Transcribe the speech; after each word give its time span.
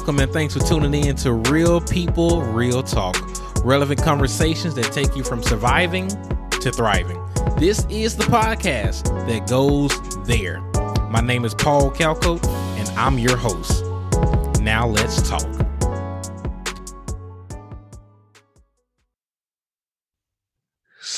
welcome, 0.00 0.18
and 0.18 0.32
thanks 0.32 0.54
for 0.54 0.60
tuning 0.60 0.94
in 0.94 1.14
to 1.14 1.34
Real 1.34 1.78
People, 1.78 2.40
Real 2.40 2.82
Talk. 2.82 3.16
Relevant 3.62 4.02
conversations 4.02 4.74
that 4.74 4.90
take 4.92 5.14
you 5.14 5.22
from 5.22 5.42
surviving 5.42 6.08
to 6.48 6.72
thriving. 6.72 7.22
This 7.58 7.84
is 7.90 8.16
the 8.16 8.24
podcast 8.24 9.04
that 9.28 9.46
goes 9.46 9.92
there. 10.24 10.62
My 11.10 11.20
name 11.20 11.44
is 11.44 11.52
Paul 11.52 11.90
Calcote, 11.90 12.46
and 12.78 12.88
I'm 12.98 13.18
your 13.18 13.36
host. 13.36 13.84
Now 14.62 14.86
let's 14.88 15.28
talk. 15.28 15.59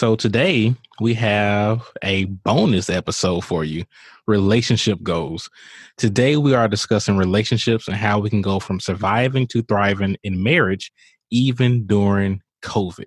So 0.03 0.17
today 0.17 0.75
we 1.01 1.15
have 1.15 1.89
a 2.03 2.25
bonus 2.25 2.91
episode 2.91 3.45
for 3.45 3.63
you 3.63 3.85
relationship 4.27 5.01
goals. 5.05 5.49
Today 5.97 6.37
we 6.37 6.55
are 6.55 6.67
discussing 6.67 7.17
relationships 7.17 7.87
and 7.87 7.97
how 7.97 8.19
we 8.19 8.29
can 8.29 8.43
go 8.43 8.59
from 8.59 8.81
surviving 8.81 9.47
to 9.47 9.63
thriving 9.63 10.17
in 10.25 10.43
marriage, 10.43 10.91
even 11.31 11.87
during 11.87 12.43
COVID. 12.65 13.07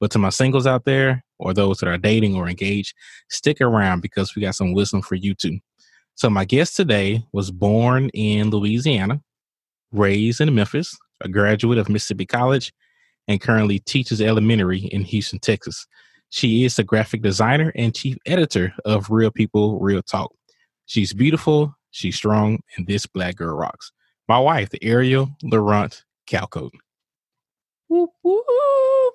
But 0.00 0.10
to 0.10 0.18
my 0.18 0.30
singles 0.30 0.66
out 0.66 0.84
there, 0.84 1.24
or 1.38 1.54
those 1.54 1.78
that 1.78 1.88
are 1.88 1.98
dating 1.98 2.34
or 2.34 2.48
engaged, 2.48 2.96
stick 3.28 3.60
around 3.60 4.00
because 4.00 4.34
we 4.34 4.42
got 4.42 4.56
some 4.56 4.72
wisdom 4.72 5.02
for 5.02 5.14
you 5.14 5.36
too. 5.36 5.60
So, 6.16 6.28
my 6.28 6.44
guest 6.44 6.74
today 6.74 7.22
was 7.32 7.52
born 7.52 8.08
in 8.08 8.50
Louisiana, 8.50 9.22
raised 9.92 10.40
in 10.40 10.52
Memphis, 10.52 10.98
a 11.20 11.28
graduate 11.28 11.78
of 11.78 11.88
Mississippi 11.88 12.26
College, 12.26 12.72
and 13.28 13.40
currently 13.40 13.78
teaches 13.78 14.20
elementary 14.20 14.80
in 14.80 15.02
Houston, 15.02 15.38
Texas. 15.38 15.86
She 16.34 16.64
is 16.64 16.74
the 16.74 16.82
graphic 16.82 17.22
designer 17.22 17.70
and 17.76 17.94
chief 17.94 18.16
editor 18.26 18.74
of 18.84 19.08
Real 19.08 19.30
People, 19.30 19.78
Real 19.78 20.02
Talk. 20.02 20.34
She's 20.84 21.12
beautiful, 21.12 21.72
she's 21.92 22.16
strong, 22.16 22.58
and 22.76 22.88
this 22.88 23.06
black 23.06 23.36
girl 23.36 23.54
rocks. 23.56 23.92
My 24.26 24.40
wife, 24.40 24.70
the 24.70 24.82
Ariel 24.82 25.28
Laurent 25.44 26.02
Calcote. 26.28 26.72
Whoop, 27.86 28.10
whoop. 28.24 29.14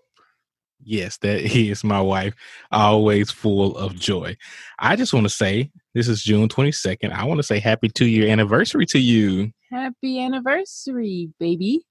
Yes, 0.82 1.18
that 1.18 1.42
is 1.58 1.84
my 1.84 2.00
wife, 2.00 2.36
always 2.72 3.32
full 3.32 3.76
of 3.76 3.96
joy. 3.96 4.38
I 4.80 4.96
just 4.96 5.14
want 5.14 5.26
to 5.26 5.30
say 5.30 5.72
this 5.94 6.08
is 6.08 6.24
June 6.24 6.48
22nd. 6.48 7.12
I 7.12 7.26
want 7.26 7.40
to 7.40 7.44
say 7.44 7.60
happy 7.60 7.90
two 7.90 8.08
year 8.08 8.30
anniversary 8.30 8.86
to 8.86 8.98
you. 8.98 9.52
Happy 9.70 10.24
anniversary, 10.24 11.34
baby. 11.38 11.82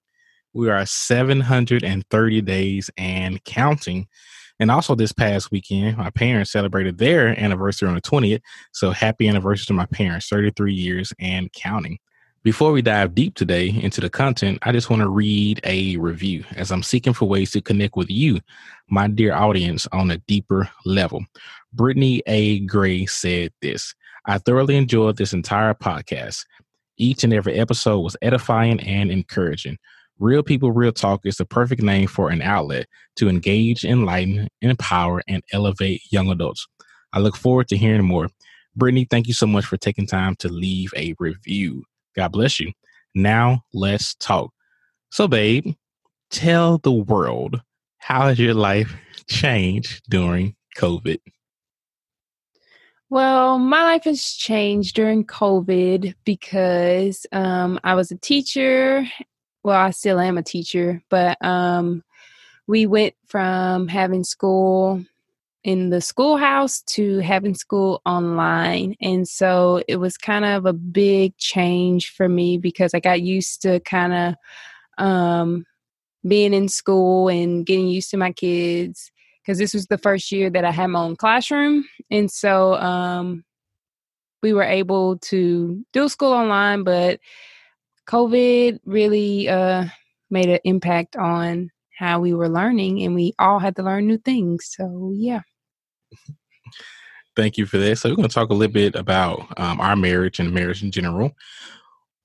We 0.55 0.71
are 0.71 0.87
730 0.87 2.41
days 2.41 2.91
and 2.97 3.45
counting. 3.45 4.09
And 4.61 4.71
also, 4.71 4.95
this 4.95 5.13
past 5.13 5.51
weekend, 5.51 5.97
my 5.97 6.11
parents 6.11 6.51
celebrated 6.51 6.99
their 6.99 7.39
anniversary 7.39 7.89
on 7.89 7.95
the 7.95 8.01
20th. 8.01 8.41
So, 8.73 8.91
happy 8.91 9.29
anniversary 9.29 9.67
to 9.67 9.73
my 9.75 9.87
parents, 9.87 10.29
33 10.29 10.75
years 10.75 11.13
and 11.21 11.53
counting. 11.53 11.99
Before 12.45 12.73
we 12.73 12.83
dive 12.83 13.15
deep 13.15 13.35
today 13.35 13.69
into 13.69 14.01
the 14.01 14.09
content, 14.09 14.59
I 14.63 14.73
just 14.73 14.91
want 14.91 15.03
to 15.03 15.09
read 15.09 15.61
a 15.65 15.97
review 15.97 16.45
as 16.57 16.71
I'm 16.71 16.83
seeking 16.83 17.13
for 17.13 17.29
ways 17.29 17.51
to 17.51 17.61
connect 17.61 17.97
with 17.97 18.09
you, 18.09 18.41
my 18.89 19.09
dear 19.09 19.35
audience, 19.35 19.87
on 19.93 20.11
a 20.11 20.19
deeper 20.19 20.71
level. 20.85 21.25
Brittany 21.73 22.23
A. 22.27 22.61
Gray 22.61 23.07
said 23.07 23.53
this 23.61 23.95
I 24.25 24.39
thoroughly 24.39 24.77
enjoyed 24.77 25.17
this 25.17 25.33
entire 25.33 25.75
podcast. 25.75 26.45
Each 26.97 27.25
and 27.25 27.33
every 27.33 27.55
episode 27.55 28.01
was 28.01 28.17
edifying 28.23 28.81
and 28.81 29.11
encouraging. 29.11 29.79
Real 30.19 30.43
People, 30.43 30.73
Real 30.73 30.93
Talk 30.93 31.21
is 31.25 31.37
the 31.37 31.45
perfect 31.45 31.81
name 31.81 32.09
for 32.09 32.31
an 32.31 32.43
outlet 32.43 32.87
to 33.17 33.29
engage, 33.29 33.85
enlighten, 33.85 34.49
empower, 34.61 35.23
and 35.29 35.43
elevate 35.53 36.03
young 36.11 36.29
adults. 36.31 36.67
I 37.13 37.21
look 37.21 37.37
forward 37.37 37.69
to 37.69 37.77
hearing 37.77 38.05
more. 38.05 38.29
Brittany, 38.75 39.07
thank 39.09 39.29
you 39.29 39.35
so 39.35 39.47
much 39.47 39.65
for 39.65 39.77
taking 39.77 40.07
time 40.07 40.35
to 40.37 40.49
leave 40.49 40.91
a 40.97 41.15
review. 41.19 41.85
God 42.17 42.33
bless 42.33 42.59
you. 42.59 42.73
Now 43.15 43.63
let's 43.73 44.15
talk. 44.17 44.53
So, 45.11 45.29
babe, 45.29 45.75
tell 46.31 46.79
the 46.79 46.93
world 46.93 47.61
how 47.99 48.29
has 48.29 48.39
your 48.39 48.55
life 48.55 48.95
changed 49.29 50.03
during 50.09 50.57
COVID? 50.77 51.19
Well, 53.11 53.59
my 53.59 53.85
life 53.85 54.05
has 54.05 54.23
changed 54.23 54.95
during 54.97 55.25
COVID 55.25 56.15
because 56.25 57.25
um, 57.33 57.81
I 57.83 57.95
was 57.95 58.11
a 58.11 58.19
teacher 58.19 59.07
well, 59.69 59.79
I 59.79 59.91
still 59.91 60.19
am 60.19 60.39
a 60.39 60.43
teacher, 60.43 61.03
but 61.11 61.37
um, 61.45 62.03
we 62.67 62.87
went 62.87 63.13
from 63.27 63.87
having 63.87 64.25
school 64.25 65.05
in 65.63 65.91
the 65.91 66.01
schoolhouse 66.01 66.81
to 66.95 67.19
having 67.19 67.55
school 67.55 68.01
online. 68.07 68.95
And 69.03 69.29
so 69.29 69.83
it 69.87 69.97
was 69.97 70.17
kind 70.17 70.47
of 70.47 70.65
a 70.65 70.73
big 70.73 71.37
change 71.37 72.13
for 72.13 72.31
me 72.31 72.57
because 72.57 72.95
I 72.95 73.01
got 73.01 73.21
used 73.21 73.61
to 73.61 73.79
kind 73.81 74.15
of 74.15 75.05
um, 75.05 75.67
being 76.27 76.55
in 76.55 76.71
school 76.71 77.29
and 77.29 77.67
getting 77.67 77.89
used 77.89 78.11
to 78.13 78.17
my 78.17 78.33
kids 78.33 79.13
because 79.43 79.59
this 79.59 79.75
was 79.75 79.85
the 79.89 79.99
first 79.99 80.33
year 80.33 80.49
that 80.49 80.65
I 80.65 80.71
had 80.71 80.87
my 80.87 81.01
own 81.01 81.17
classroom. 81.17 81.85
And 82.11 82.31
so 82.31 82.73
um, 82.77 83.45
we 84.43 84.55
were 84.55 84.63
able 84.63 85.19
to 85.19 85.85
do 85.93 86.09
school 86.09 86.33
online, 86.33 86.85
but 86.85 87.21
COVID 88.09 88.81
really 88.85 89.49
uh, 89.49 89.85
made 90.31 90.49
an 90.49 90.61
impact 90.65 91.17
on 91.17 91.71
how 91.97 92.21
we 92.21 92.33
were 92.33 92.49
learning, 92.49 93.03
and 93.03 93.15
we 93.15 93.35
all 93.39 93.59
had 93.59 93.77
to 93.77 93.83
learn 93.83 94.07
new 94.07 94.19
things. 94.19 94.69
So, 94.71 95.13
yeah. 95.15 95.43
Thank 97.37 97.59
you 97.59 97.67
for 97.67 97.79
that. 97.79 97.97
So, 97.97 98.09
we're 98.09 98.17
going 98.17 98.29
to 98.29 98.35
talk 98.35 98.51
a 98.51 98.55
little 98.55 98.73
bit 98.73 98.95
about 98.95 99.47
um, 99.59 99.81
our 99.81 99.95
marriage 99.95 100.41
and 100.41 100.53
marriage 100.53 100.83
in 100.83 100.91
general. 100.91 101.33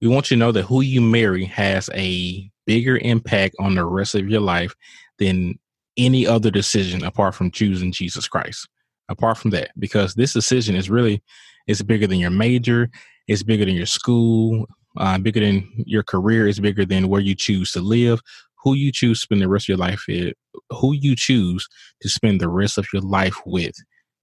We 0.01 0.07
want 0.07 0.31
you 0.31 0.37
to 0.37 0.39
know 0.39 0.51
that 0.53 0.63
who 0.63 0.81
you 0.81 1.01
marry 1.01 1.45
has 1.45 1.89
a 1.93 2.49
bigger 2.65 2.97
impact 2.99 3.55
on 3.59 3.75
the 3.75 3.85
rest 3.85 4.15
of 4.15 4.29
your 4.29 4.41
life 4.41 4.73
than 5.19 5.59
any 5.97 6.25
other 6.25 6.49
decision 6.49 7.03
apart 7.03 7.35
from 7.35 7.51
choosing 7.51 7.91
Jesus 7.91 8.27
Christ. 8.27 8.67
Apart 9.09 9.37
from 9.37 9.51
that, 9.51 9.71
because 9.77 10.13
this 10.13 10.33
decision 10.33 10.75
is 10.75 10.89
really 10.89 11.21
it's 11.67 11.81
bigger 11.81 12.07
than 12.07 12.19
your 12.19 12.29
major, 12.29 12.89
it's 13.27 13.43
bigger 13.43 13.65
than 13.65 13.75
your 13.75 13.85
school, 13.85 14.65
uh, 14.97 15.17
bigger 15.17 15.39
than 15.39 15.67
your 15.85 16.03
career 16.03 16.47
is 16.47 16.59
bigger 16.59 16.85
than 16.85 17.07
where 17.07 17.21
you 17.21 17.35
choose 17.35 17.71
to 17.71 17.81
live 17.81 18.21
who 18.63 18.75
you 18.75 18.91
choose 18.91 19.19
to 19.19 19.25
spend 19.25 19.41
the 19.41 19.49
rest 19.49 19.65
of 19.65 19.69
your 19.69 19.77
life 19.77 20.05
with 20.07 20.33
who 20.69 20.93
you 20.93 21.15
choose 21.15 21.67
to 22.01 22.09
spend 22.09 22.39
the 22.39 22.49
rest 22.49 22.77
of 22.77 22.87
your 22.93 23.01
life 23.01 23.35
with 23.45 23.75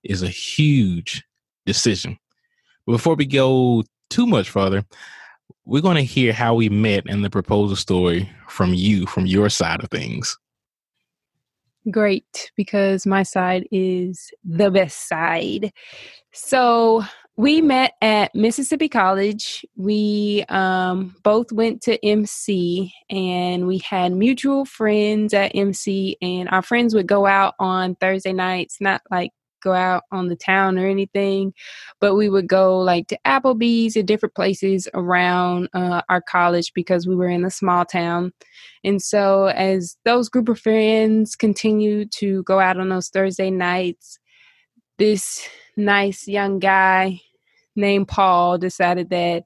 is 0.03 0.22
a 0.22 0.28
huge 0.28 1.22
decision. 1.66 2.19
Before 2.86 3.14
we 3.14 3.26
go 3.26 3.84
too 4.08 4.26
much 4.26 4.48
further 4.48 4.84
we're 5.64 5.82
going 5.82 5.97
to 5.97 6.03
hear 6.03 6.32
how 6.32 6.54
we 6.54 6.69
met 6.69 7.04
and 7.06 7.25
the 7.25 7.31
proposal 7.31 7.76
story 7.76 8.28
from 8.48 8.75
you 8.75 9.06
from 9.06 9.26
your 9.26 9.48
side 9.48 9.82
of 9.82 9.91
things. 9.91 10.37
Great 11.91 12.50
because 12.56 13.06
my 13.06 13.22
side 13.22 13.66
is 13.70 14.31
the 14.44 14.70
best 14.70 15.08
side. 15.08 15.72
So 16.32 17.04
we 17.37 17.63
met 17.63 17.95
at 18.03 18.35
Mississippi 18.35 18.89
College. 18.89 19.65
We 19.77 20.45
um, 20.49 21.17
both 21.23 21.53
went 21.53 21.83
to 21.83 22.05
MC 22.05 22.93
and 23.09 23.67
we 23.67 23.79
had 23.79 24.13
mutual 24.13 24.65
friends 24.65 25.33
at 25.33 25.53
MC, 25.55 26.17
and 26.21 26.49
our 26.51 26.63
friends 26.63 26.95
would 26.95 27.07
go 27.07 27.27
out 27.27 27.55
on 27.59 27.95
Thursday 27.97 28.33
nights, 28.33 28.77
not 28.81 29.01
like 29.11 29.31
go 29.63 29.73
out 29.73 30.05
on 30.11 30.29
the 30.29 30.37
town 30.37 30.79
or 30.79 30.87
anything, 30.87 31.53
but 32.01 32.15
we 32.15 32.29
would 32.29 32.49
go 32.49 32.79
like 32.79 33.07
to 33.09 33.19
Applebee's 33.27 33.97
and 33.97 34.09
different 34.09 34.35
places 34.35 34.89
around 34.95 35.69
uh, 35.75 36.03
our 36.09 36.21
college 36.21 36.73
because 36.75 37.07
we 37.07 37.15
were 37.15 37.29
in 37.29 37.45
a 37.45 37.51
small 37.51 37.85
town. 37.85 38.33
And 38.85 39.01
so, 39.01 39.47
as 39.47 39.97
those 40.05 40.29
group 40.29 40.49
of 40.49 40.59
friends 40.59 41.37
continued 41.37 42.12
to 42.17 42.43
go 42.45 42.59
out 42.59 42.79
on 42.79 42.89
those 42.89 43.09
Thursday 43.09 43.51
nights, 43.51 44.19
this 44.99 45.47
nice 45.81 46.29
young 46.29 46.59
guy 46.59 47.21
named 47.77 48.09
Paul 48.09 48.59
decided 48.59 49.11
that 49.11 49.44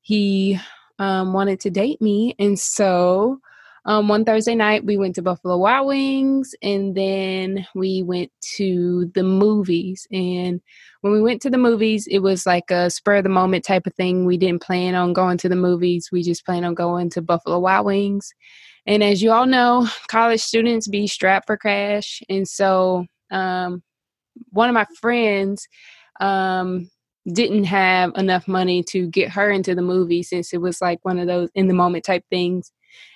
he 0.00 0.58
um, 0.98 1.32
wanted 1.32 1.60
to 1.60 1.70
date 1.70 2.00
me. 2.00 2.34
And 2.38 2.58
so 2.58 3.40
um, 3.86 4.08
one 4.08 4.24
Thursday 4.24 4.54
night, 4.54 4.84
we 4.84 4.98
went 4.98 5.14
to 5.14 5.22
Buffalo 5.22 5.56
Wild 5.56 5.86
Wings 5.86 6.54
and 6.62 6.94
then 6.94 7.66
we 7.74 8.02
went 8.02 8.30
to 8.56 9.10
the 9.14 9.22
movies. 9.22 10.06
And 10.12 10.60
when 11.00 11.12
we 11.12 11.22
went 11.22 11.40
to 11.42 11.50
the 11.50 11.58
movies, 11.58 12.06
it 12.06 12.18
was 12.18 12.44
like 12.44 12.70
a 12.70 12.90
spur 12.90 13.16
of 13.16 13.22
the 13.24 13.30
moment 13.30 13.64
type 13.64 13.86
of 13.86 13.94
thing. 13.94 14.26
We 14.26 14.36
didn't 14.36 14.62
plan 14.62 14.94
on 14.94 15.14
going 15.14 15.38
to 15.38 15.48
the 15.48 15.56
movies, 15.56 16.10
we 16.12 16.22
just 16.22 16.44
planned 16.44 16.66
on 16.66 16.74
going 16.74 17.10
to 17.10 17.22
Buffalo 17.22 17.58
Wild 17.58 17.86
Wings. 17.86 18.34
And 18.86 19.02
as 19.02 19.22
you 19.22 19.30
all 19.32 19.46
know, 19.46 19.88
college 20.08 20.40
students 20.40 20.86
be 20.86 21.06
strapped 21.06 21.46
for 21.46 21.56
cash. 21.56 22.22
And 22.28 22.46
so 22.46 23.06
um, 23.30 23.82
one 24.50 24.68
of 24.68 24.74
my 24.74 24.86
friends 25.00 25.66
um, 26.20 26.90
didn't 27.32 27.64
have 27.64 28.12
enough 28.16 28.48
money 28.48 28.82
to 28.84 29.06
get 29.08 29.30
her 29.30 29.50
into 29.50 29.74
the 29.74 29.82
movie 29.82 30.22
since 30.22 30.52
it 30.52 30.60
was 30.60 30.80
like 30.80 31.04
one 31.04 31.18
of 31.18 31.26
those 31.26 31.50
in 31.54 31.68
the 31.68 31.74
moment 31.74 32.04
type 32.04 32.24
things. 32.30 32.72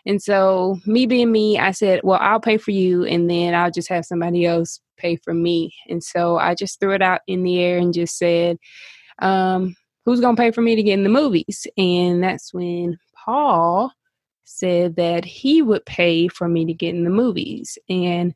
And 0.07 0.23
so, 0.23 0.79
me 0.87 1.07
being 1.07 1.33
me, 1.33 1.59
I 1.59 1.73
said, 1.73 2.01
Well, 2.05 2.19
I'll 2.21 2.41
pay 2.41 2.59
for 2.59 2.71
you, 2.71 3.05
and 3.05 3.29
then 3.29 3.55
I'll 3.55 3.73
just 3.73 3.89
have 3.89 4.05
somebody 4.05 4.47
else 4.47 4.81
pay 4.97 5.17
for 5.17 5.35
me. 5.35 5.75
And 5.89 6.03
so, 6.03 6.39
I 6.39 6.55
just 6.55 6.79
threw 6.79 6.93
it 6.93 7.03
out 7.03 7.23
in 7.27 7.43
the 7.43 7.59
air 7.59 7.79
and 7.79 7.93
just 7.93 8.17
said, 8.17 8.59
um, 9.21 9.75
Who's 10.05 10.21
going 10.21 10.37
to 10.37 10.41
pay 10.41 10.51
for 10.51 10.61
me 10.61 10.77
to 10.77 10.83
get 10.83 10.95
in 10.95 11.03
the 11.03 11.09
movies? 11.09 11.67
And 11.77 12.23
that's 12.23 12.53
when 12.53 12.99
Paul 13.25 13.91
said 14.45 14.97
that 14.97 15.25
he 15.25 15.63
would 15.63 15.85
pay 15.87 16.29
for 16.29 16.49
me 16.49 16.67
to 16.67 16.75
get 16.75 16.95
in 16.95 17.05
the 17.05 17.11
movies. 17.11 17.79
And 17.89 18.35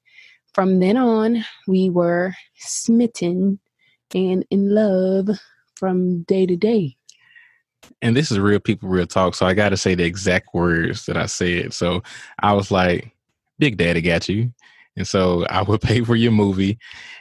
from 0.58 0.80
then 0.80 0.96
on, 0.96 1.44
we 1.68 1.88
were 1.88 2.34
smitten 2.56 3.60
and 4.12 4.44
in 4.50 4.74
love 4.74 5.28
from 5.76 6.22
day 6.24 6.46
to 6.46 6.56
day. 6.56 6.96
And 8.02 8.16
this 8.16 8.32
is 8.32 8.40
real 8.40 8.58
people, 8.58 8.88
real 8.88 9.06
talk. 9.06 9.36
So 9.36 9.46
I 9.46 9.54
got 9.54 9.68
to 9.68 9.76
say 9.76 9.94
the 9.94 10.02
exact 10.02 10.48
words 10.52 11.06
that 11.06 11.16
I 11.16 11.26
said. 11.26 11.74
So 11.74 12.02
I 12.40 12.54
was 12.54 12.72
like, 12.72 13.12
Big 13.60 13.76
Daddy 13.76 14.00
got 14.00 14.28
you. 14.28 14.52
And 14.96 15.06
so 15.06 15.46
I 15.50 15.62
would 15.62 15.80
pay 15.80 16.00
for 16.00 16.16
your 16.16 16.32
movie 16.32 16.76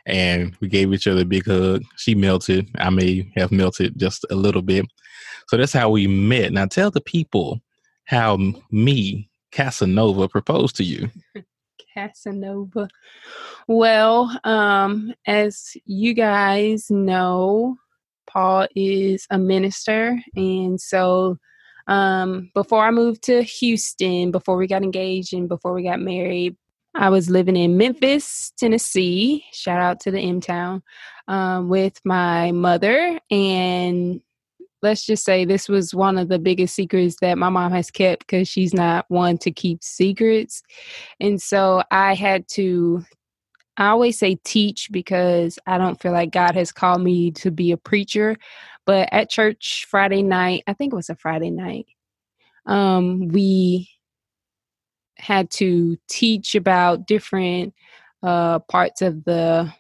and 0.08 0.58
we 0.60 0.68
gave 0.68 0.92
each 0.92 1.06
other 1.06 1.22
a 1.22 1.26
big 1.26 1.46
hug. 1.46 1.84
She 1.96 2.16
melted. 2.16 2.68
I 2.80 2.90
may 2.90 3.32
have 3.36 3.52
melted 3.52 4.00
just 4.00 4.26
a 4.32 4.36
little 4.36 4.64
bit. 4.64 4.88
So 5.48 5.58
that's 5.58 5.74
how 5.74 5.92
we 5.92 6.08
met. 6.08 6.54
Now 6.54 6.66
tell 6.66 6.90
the 6.90 7.02
people 7.02 7.62
how 8.06 8.40
me, 8.72 9.30
Casanova, 9.52 10.28
proposed 10.28 10.76
to 10.78 10.84
you. 10.84 11.12
Casanova. 11.98 12.88
Well, 13.68 14.40
um, 14.44 15.14
as 15.26 15.76
you 15.86 16.14
guys 16.14 16.92
know, 16.92 17.78
Paul 18.28 18.68
is 18.76 19.26
a 19.32 19.40
minister. 19.40 20.20
And 20.36 20.80
so 20.80 21.38
um, 21.88 22.52
before 22.54 22.86
I 22.86 22.92
moved 22.92 23.24
to 23.24 23.42
Houston, 23.42 24.30
before 24.30 24.58
we 24.58 24.68
got 24.68 24.84
engaged 24.84 25.34
and 25.34 25.50
before 25.50 25.74
we 25.74 25.84
got 25.84 26.00
married, 26.00 26.56
I 26.94 27.10
was 27.10 27.30
living 27.30 27.56
in 27.56 27.78
Memphis, 27.78 28.52
Tennessee. 28.58 29.46
Shout 29.52 29.80
out 29.80 30.00
to 30.02 30.12
the 30.12 30.20
M 30.20 30.42
Town 30.42 30.84
um, 31.28 31.70
with 31.70 32.00
my 32.04 32.52
mother. 32.52 33.20
And 33.32 34.22
let's 34.82 35.06
just 35.06 35.26
say 35.26 35.46
this 35.46 35.68
was 35.68 35.94
one 35.94 36.18
of 36.18 36.28
the 36.28 36.40
biggest 36.40 36.76
secrets 36.76 37.18
that 37.22 37.38
my 37.38 37.50
mom 37.50 37.72
has 37.72 37.90
kept 37.90 38.28
because 38.28 38.48
she's 38.48 38.74
not 38.74 39.06
one 39.10 39.38
to 39.40 39.52
keep 39.52 39.84
secrets. 39.84 40.62
And 41.20 41.42
so 41.42 41.84
I 41.92 42.14
had 42.14 42.48
to, 42.50 43.04
I 43.78 43.88
always 43.88 44.18
say 44.20 44.40
teach 44.44 44.90
because 44.92 45.60
I 45.66 45.78
don't 45.78 46.00
feel 46.02 46.12
like 46.12 46.32
God 46.32 46.56
has 46.56 46.72
called 46.72 47.02
me 47.02 47.32
to 47.32 47.52
be 47.52 47.72
a 47.72 47.78
preacher. 47.78 48.36
But 48.86 49.10
at 49.12 49.30
church 49.30 49.86
Friday 49.90 50.24
night, 50.24 50.64
I 50.68 50.74
think 50.74 50.94
it 50.94 50.96
was 50.96 51.10
a 51.10 51.16
Friday 51.16 51.50
night, 51.50 51.88
um, 52.66 53.28
we 53.30 53.90
had 55.18 55.50
to 55.50 55.98
teach 56.10 56.56
about 56.56 57.08
different 57.08 57.74
uh, 58.24 58.60
parts 58.60 59.02
of 59.02 59.24
the 59.26 59.72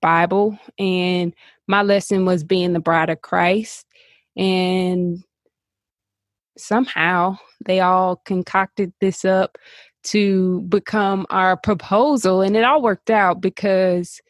Bible, 0.00 0.58
and 0.78 1.34
my 1.66 1.82
lesson 1.82 2.24
was 2.24 2.44
being 2.44 2.72
the 2.72 2.80
bride 2.80 3.10
of 3.10 3.22
Christ. 3.22 3.85
And 4.36 5.22
somehow 6.58 7.38
they 7.64 7.80
all 7.80 8.16
concocted 8.24 8.92
this 9.00 9.24
up 9.24 9.58
to 10.04 10.60
become 10.62 11.26
our 11.30 11.56
proposal, 11.56 12.42
and 12.42 12.56
it 12.56 12.64
all 12.64 12.82
worked 12.82 13.10
out 13.10 13.40
because 13.40 14.20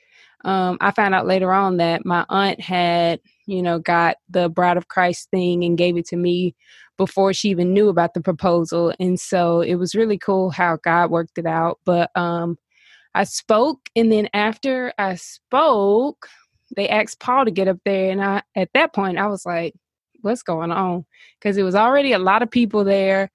um, 0.45 0.79
I 0.81 0.93
found 0.93 1.15
out 1.15 1.27
later 1.27 1.53
on 1.53 1.79
that 1.79 2.07
my 2.07 2.25
aunt 2.29 2.61
had, 2.61 3.21
you 3.47 3.63
know, 3.63 3.79
got 3.79 4.17
the 4.31 4.49
bride 4.49 4.77
of 4.77 4.89
Christ 4.89 5.29
thing 5.31 5.65
and 5.65 5.77
gave 5.77 5.97
it 5.97 6.07
to 6.09 6.17
me 6.17 6.55
before 6.97 7.35
she 7.35 7.51
even 7.51 7.75
knew 7.75 7.89
about 7.89 8.15
the 8.15 8.21
proposal. 8.21 8.95
And 8.99 9.21
so 9.21 9.61
it 9.61 9.75
was 9.75 9.95
really 9.95 10.19
cool 10.19 10.51
how 10.51 10.79
God 10.83 11.11
worked 11.11 11.37
it 11.37 11.47
out. 11.47 11.81
But 11.85 12.11
um, 12.17 12.59
I 13.15 13.25
spoke, 13.25 13.91
and 13.97 14.11
then 14.11 14.29
after 14.33 14.93
I 14.99 15.17
spoke, 15.17 16.29
they 16.77 16.89
asked 16.89 17.21
Paul 17.21 17.45
to 17.45 17.51
get 17.51 17.69
up 17.69 17.79
there. 17.85 18.11
And 18.11 18.23
I, 18.23 18.43
at 18.55 18.71
that 18.75 18.95
point, 18.95 19.19
I 19.19 19.27
was 19.27 19.45
like, 19.45 19.75
what's 20.27 20.43
going 20.43 20.71
on? 20.71 21.07
Because 21.41 21.57
it 21.57 21.63
was 21.63 21.75
already 21.75 22.13
a 22.13 22.19
lot 22.19 22.43
of 22.43 22.51
people 22.51 22.85
there. 22.85 23.31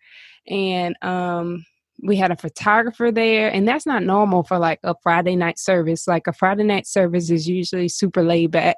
And 0.47 0.95
um, 1.01 1.65
we 2.03 2.15
had 2.15 2.31
a 2.31 2.35
photographer 2.35 3.11
there 3.11 3.53
and 3.53 3.67
that's 3.67 3.85
not 3.85 4.01
normal 4.01 4.41
for 4.41 4.57
like 4.57 4.79
a 4.83 4.95
friday 5.03 5.35
night 5.35 5.59
service 5.59 6.07
like 6.07 6.25
a 6.25 6.33
friday 6.33 6.63
night 6.63 6.88
service 6.88 7.29
is 7.29 7.47
usually 7.47 7.88
super 7.88 8.23
laid 8.23 8.49
back 8.49 8.75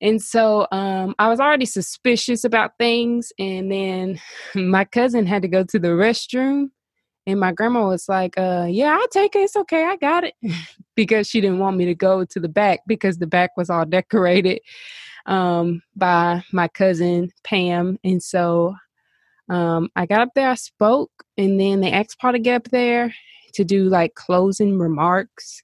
and 0.00 0.22
so 0.22 0.66
um, 0.72 1.14
I 1.18 1.28
was 1.28 1.40
already 1.40 1.66
suspicious 1.66 2.44
about 2.44 2.78
things. 2.78 3.32
And 3.38 3.70
then 3.70 4.20
my 4.54 4.84
cousin 4.84 5.26
had 5.26 5.42
to 5.42 5.48
go 5.48 5.64
to 5.64 5.78
the 5.78 5.88
restroom. 5.88 6.70
And 7.26 7.38
my 7.38 7.52
grandma 7.52 7.86
was 7.86 8.08
like, 8.08 8.36
uh, 8.38 8.66
yeah, 8.68 8.96
I'll 8.98 9.08
take 9.08 9.36
it. 9.36 9.40
It's 9.40 9.56
okay. 9.56 9.84
I 9.84 9.96
got 9.96 10.24
it. 10.24 10.34
because 10.96 11.28
she 11.28 11.40
didn't 11.40 11.58
want 11.58 11.76
me 11.76 11.84
to 11.84 11.94
go 11.94 12.24
to 12.24 12.40
the 12.40 12.48
back 12.48 12.80
because 12.86 13.18
the 13.18 13.26
back 13.26 13.50
was 13.56 13.70
all 13.70 13.84
decorated 13.84 14.60
um, 15.26 15.82
by 15.96 16.44
my 16.52 16.68
cousin 16.68 17.30
Pam. 17.44 17.98
And 18.04 18.22
so 18.22 18.74
um, 19.48 19.90
I 19.96 20.06
got 20.06 20.20
up 20.20 20.30
there, 20.34 20.50
I 20.50 20.54
spoke, 20.54 21.12
and 21.36 21.60
then 21.60 21.80
they 21.80 21.92
asked 21.92 22.18
Paul 22.20 22.32
to 22.32 22.38
get 22.38 22.56
up 22.56 22.70
there 22.70 23.14
to 23.54 23.64
do 23.64 23.88
like 23.88 24.14
closing 24.14 24.78
remarks. 24.78 25.62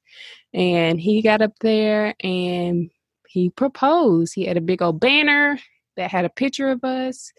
And 0.54 1.00
he 1.00 1.22
got 1.22 1.42
up 1.42 1.52
there 1.60 2.14
and 2.20 2.90
he 3.28 3.50
proposed. 3.50 4.34
He 4.34 4.46
had 4.46 4.56
a 4.56 4.62
big 4.62 4.82
old 4.82 5.00
banner 5.00 5.58
that 5.96 6.10
had 6.10 6.24
a 6.24 6.30
picture 6.30 6.70
of 6.70 6.84
us 6.84 7.32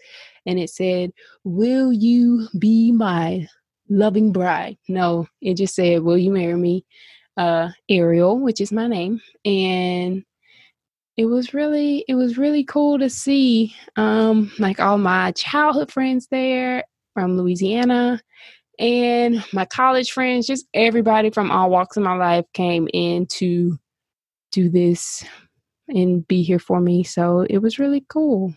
and 0.46 0.58
it 0.58 0.70
said, 0.70 1.12
Will 1.44 1.92
you 1.92 2.48
be 2.58 2.92
my 2.92 3.46
loving 3.88 4.32
bride? 4.32 4.78
No, 4.88 5.26
it 5.42 5.54
just 5.54 5.74
said, 5.74 6.02
Will 6.02 6.18
you 6.18 6.32
marry 6.32 6.54
me? 6.54 6.84
Uh, 7.36 7.70
Ariel, 7.88 8.38
which 8.40 8.60
is 8.60 8.72
my 8.72 8.88
name. 8.88 9.20
And 9.44 10.24
it 11.18 11.26
was 11.26 11.52
really 11.52 12.04
it 12.08 12.14
was 12.14 12.38
really 12.38 12.64
cool 12.64 12.98
to 12.98 13.10
see 13.10 13.74
um 13.96 14.50
like 14.58 14.80
all 14.80 14.96
my 14.96 15.32
childhood 15.32 15.92
friends 15.92 16.28
there 16.30 16.84
from 17.12 17.36
Louisiana 17.36 18.22
and 18.78 19.44
my 19.52 19.66
college 19.66 20.12
friends 20.12 20.46
just 20.46 20.66
everybody 20.72 21.28
from 21.30 21.50
all 21.50 21.68
walks 21.68 21.96
of 21.96 22.04
my 22.04 22.14
life 22.14 22.46
came 22.54 22.88
in 22.94 23.26
to 23.26 23.76
do 24.52 24.70
this 24.70 25.24
and 25.88 26.26
be 26.28 26.42
here 26.42 26.58
for 26.58 26.80
me. 26.80 27.02
So 27.02 27.46
it 27.48 27.58
was 27.58 27.78
really 27.78 28.04
cool. 28.08 28.54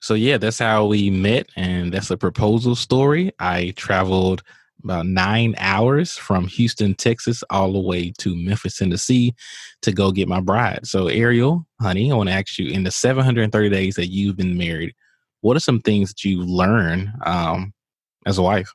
So 0.00 0.14
yeah, 0.14 0.38
that's 0.38 0.58
how 0.58 0.86
we 0.86 1.10
met, 1.10 1.46
and 1.56 1.92
that's 1.92 2.10
a 2.10 2.16
proposal 2.16 2.74
story. 2.74 3.32
I 3.38 3.74
traveled 3.76 4.42
about 4.82 5.06
nine 5.06 5.54
hours 5.58 6.12
from 6.12 6.46
Houston, 6.48 6.94
Texas, 6.94 7.42
all 7.50 7.72
the 7.72 7.80
way 7.80 8.12
to 8.18 8.36
Memphis, 8.36 8.76
Tennessee, 8.76 9.34
to 9.82 9.92
go 9.92 10.10
get 10.12 10.28
my 10.28 10.40
bride. 10.40 10.86
So 10.86 11.08
Ariel, 11.08 11.66
honey, 11.80 12.10
I 12.10 12.14
want 12.14 12.28
to 12.28 12.34
ask 12.34 12.58
you: 12.58 12.68
in 12.68 12.84
the 12.84 12.90
730 12.90 13.68
days 13.68 13.94
that 13.96 14.08
you've 14.08 14.36
been 14.36 14.56
married, 14.56 14.94
what 15.40 15.56
are 15.56 15.60
some 15.60 15.80
things 15.80 16.10
that 16.10 16.24
you've 16.24 16.48
learned 16.48 17.12
um, 17.24 17.72
as 18.26 18.38
a 18.38 18.42
wife? 18.42 18.72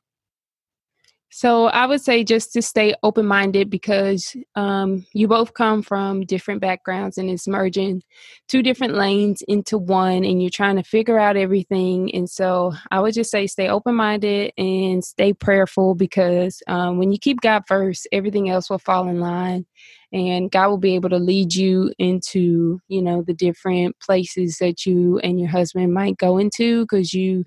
So 1.37 1.65
I 1.65 1.85
would 1.85 1.99
say 1.99 2.23
just 2.23 2.53
to 2.53 2.61
stay 2.61 2.95
open 3.03 3.25
minded 3.25 3.69
because 3.69 4.37
um, 4.55 5.05
you 5.11 5.27
both 5.27 5.53
come 5.53 5.81
from 5.81 6.21
different 6.21 6.61
backgrounds 6.61 7.17
and 7.17 7.29
it's 7.29 7.45
merging 7.45 8.03
two 8.47 8.63
different 8.63 8.93
lanes 8.93 9.43
into 9.45 9.77
one 9.77 10.23
and 10.23 10.41
you're 10.41 10.49
trying 10.49 10.77
to 10.77 10.83
figure 10.83 11.19
out 11.19 11.35
everything. 11.35 12.09
And 12.15 12.29
so 12.29 12.71
I 12.89 13.01
would 13.01 13.13
just 13.13 13.31
say 13.31 13.47
stay 13.47 13.67
open 13.67 13.95
minded 13.95 14.53
and 14.57 15.03
stay 15.03 15.33
prayerful 15.33 15.95
because 15.95 16.63
um, 16.67 16.99
when 16.99 17.11
you 17.11 17.19
keep 17.19 17.41
God 17.41 17.63
first, 17.67 18.07
everything 18.13 18.49
else 18.49 18.69
will 18.69 18.79
fall 18.79 19.09
in 19.09 19.19
line 19.19 19.65
and 20.13 20.49
God 20.49 20.69
will 20.69 20.77
be 20.77 20.95
able 20.95 21.09
to 21.09 21.17
lead 21.17 21.53
you 21.53 21.91
into, 21.99 22.79
you 22.87 23.01
know, 23.01 23.23
the 23.23 23.33
different 23.33 23.99
places 23.99 24.59
that 24.59 24.85
you 24.85 25.19
and 25.19 25.37
your 25.37 25.49
husband 25.49 25.93
might 25.93 26.17
go 26.17 26.37
into 26.37 26.85
because 26.85 27.13
you 27.13 27.43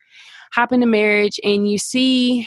hop 0.53 0.75
into 0.75 0.87
marriage 0.87 1.41
and 1.43 1.71
you 1.71 1.79
see 1.79 2.47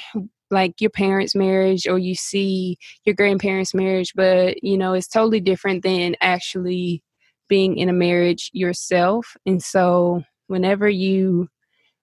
like 0.51 0.79
your 0.79 0.89
parents' 0.89 1.36
marriage 1.36 1.88
or 1.88 1.98
you 1.98 2.15
see 2.15 2.77
your 3.05 3.15
grandparents' 3.15 3.74
marriage, 3.74 4.13
but 4.15 4.63
you 4.63 4.77
know, 4.77 4.93
it's 4.93 5.08
totally 5.08 5.39
different 5.39 5.84
than 5.84 6.15
actually 6.22 7.01
being 7.48 7.77
in 7.77 7.89
a 7.89 7.93
marriage 7.93 8.50
yourself. 8.53 9.36
And 9.46 9.62
so, 9.62 10.24
whenever 10.48 10.89
you 10.89 11.50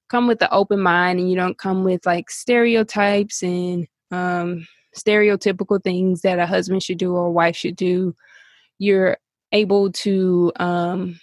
come 0.09 0.27
with 0.27 0.39
the 0.39 0.51
open 0.53 0.81
mind 0.81 1.21
and 1.21 1.31
you 1.31 1.37
don't 1.37 1.59
come 1.59 1.85
with 1.85 2.05
like 2.07 2.31
stereotypes 2.31 3.43
and 3.43 3.87
um, 4.11 4.67
stereotypical 4.97 5.83
things 5.83 6.23
that 6.23 6.39
a 6.39 6.47
husband 6.47 6.83
should 6.83 6.99
do 6.99 7.15
or 7.15 7.27
a 7.27 7.31
wife 7.31 7.57
should 7.57 7.77
do, 7.77 8.15
you're 8.79 9.19
able 9.53 9.93
to 9.93 10.53
um, 10.57 11.21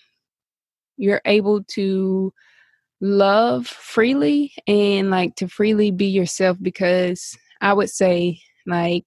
you're 0.97 1.21
able 1.25 1.63
to 1.63 2.33
love 3.01 3.67
freely 3.67 4.53
and 4.67 5.09
like 5.09 5.35
to 5.35 5.47
freely 5.47 5.91
be 5.91 6.05
yourself 6.05 6.57
because 6.61 7.37
I 7.61 7.73
would 7.73 7.89
say 7.89 8.39
like 8.65 9.05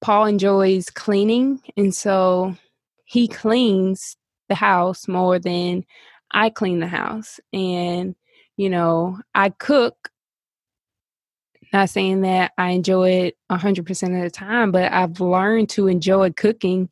Paul 0.00 0.26
enjoys 0.26 0.90
cleaning 0.90 1.60
and 1.76 1.94
so 1.94 2.56
he 3.04 3.28
cleans 3.28 4.16
the 4.48 4.54
house 4.54 5.06
more 5.06 5.38
than 5.38 5.84
I 6.32 6.50
clean 6.50 6.80
the 6.80 6.86
house. 6.86 7.38
And 7.52 8.14
you 8.56 8.70
know 8.70 9.18
I 9.34 9.50
cook. 9.50 10.10
Not 11.72 11.88
saying 11.88 12.20
that 12.20 12.52
I 12.58 12.70
enjoy 12.72 13.10
it 13.10 13.36
100% 13.50 14.16
of 14.16 14.22
the 14.22 14.30
time 14.30 14.72
but 14.72 14.92
I've 14.92 15.20
learned 15.20 15.70
to 15.70 15.88
enjoy 15.88 16.30
cooking 16.32 16.88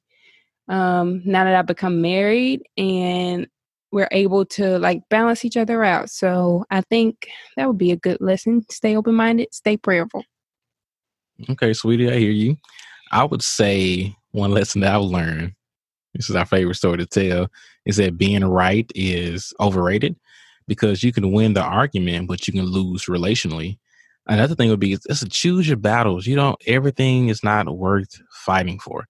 um 0.68 1.22
now 1.24 1.44
that 1.44 1.54
I've 1.54 1.66
become 1.66 2.00
married 2.00 2.62
and 2.78 3.46
we're 3.92 4.08
able 4.12 4.44
to 4.44 4.78
like 4.78 5.02
balance 5.08 5.44
each 5.44 5.56
other 5.56 5.82
out. 5.82 6.10
So 6.10 6.64
I 6.70 6.80
think 6.82 7.28
that 7.56 7.66
would 7.66 7.78
be 7.78 7.90
a 7.90 7.96
good 7.96 8.20
lesson. 8.20 8.64
Stay 8.70 8.96
open 8.96 9.14
minded, 9.14 9.48
stay 9.52 9.76
prayerful. 9.76 10.24
Okay, 11.48 11.72
sweetie, 11.72 12.10
I 12.10 12.18
hear 12.18 12.30
you. 12.30 12.56
I 13.12 13.24
would 13.24 13.42
say 13.42 14.14
one 14.32 14.52
lesson 14.52 14.82
that 14.82 14.94
I've 14.94 15.02
learned, 15.02 15.52
this 16.14 16.30
is 16.30 16.36
our 16.36 16.46
favorite 16.46 16.74
story 16.74 16.98
to 16.98 17.06
tell, 17.06 17.48
is 17.86 17.96
that 17.96 18.18
being 18.18 18.44
right 18.44 18.90
is 18.94 19.52
overrated 19.58 20.16
because 20.68 21.02
you 21.02 21.12
can 21.12 21.32
win 21.32 21.54
the 21.54 21.62
argument, 21.62 22.28
but 22.28 22.46
you 22.46 22.52
can 22.52 22.64
lose 22.64 23.06
relationally. 23.06 23.78
Another 24.26 24.54
thing 24.54 24.70
would 24.70 24.80
be 24.80 24.92
is 24.92 25.20
to 25.20 25.28
choose 25.28 25.66
your 25.66 25.78
battles. 25.78 26.26
You 26.26 26.36
don't 26.36 26.60
everything 26.66 27.28
is 27.28 27.42
not 27.42 27.68
worth 27.76 28.20
fighting 28.30 28.78
for. 28.78 29.06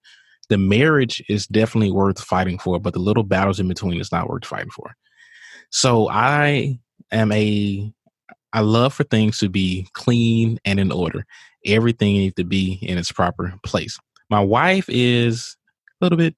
The 0.51 0.57
marriage 0.57 1.23
is 1.29 1.47
definitely 1.47 1.91
worth 1.91 2.19
fighting 2.19 2.59
for, 2.59 2.77
but 2.77 2.91
the 2.91 2.99
little 2.99 3.23
battles 3.23 3.57
in 3.61 3.69
between 3.69 4.01
is 4.01 4.11
not 4.11 4.27
worth 4.27 4.43
fighting 4.43 4.69
for. 4.69 4.93
So 5.69 6.09
I 6.09 6.77
am 7.09 7.31
a 7.31 7.89
I 8.51 8.59
love 8.59 8.93
for 8.93 9.05
things 9.05 9.39
to 9.39 9.47
be 9.47 9.87
clean 9.93 10.59
and 10.65 10.77
in 10.77 10.91
order. 10.91 11.25
Everything 11.65 12.15
needs 12.15 12.35
to 12.35 12.43
be 12.43 12.73
in 12.81 12.97
its 12.97 13.13
proper 13.13 13.53
place. 13.63 13.97
My 14.29 14.41
wife 14.41 14.89
is 14.89 15.55
a 16.01 16.03
little 16.03 16.17
bit 16.17 16.35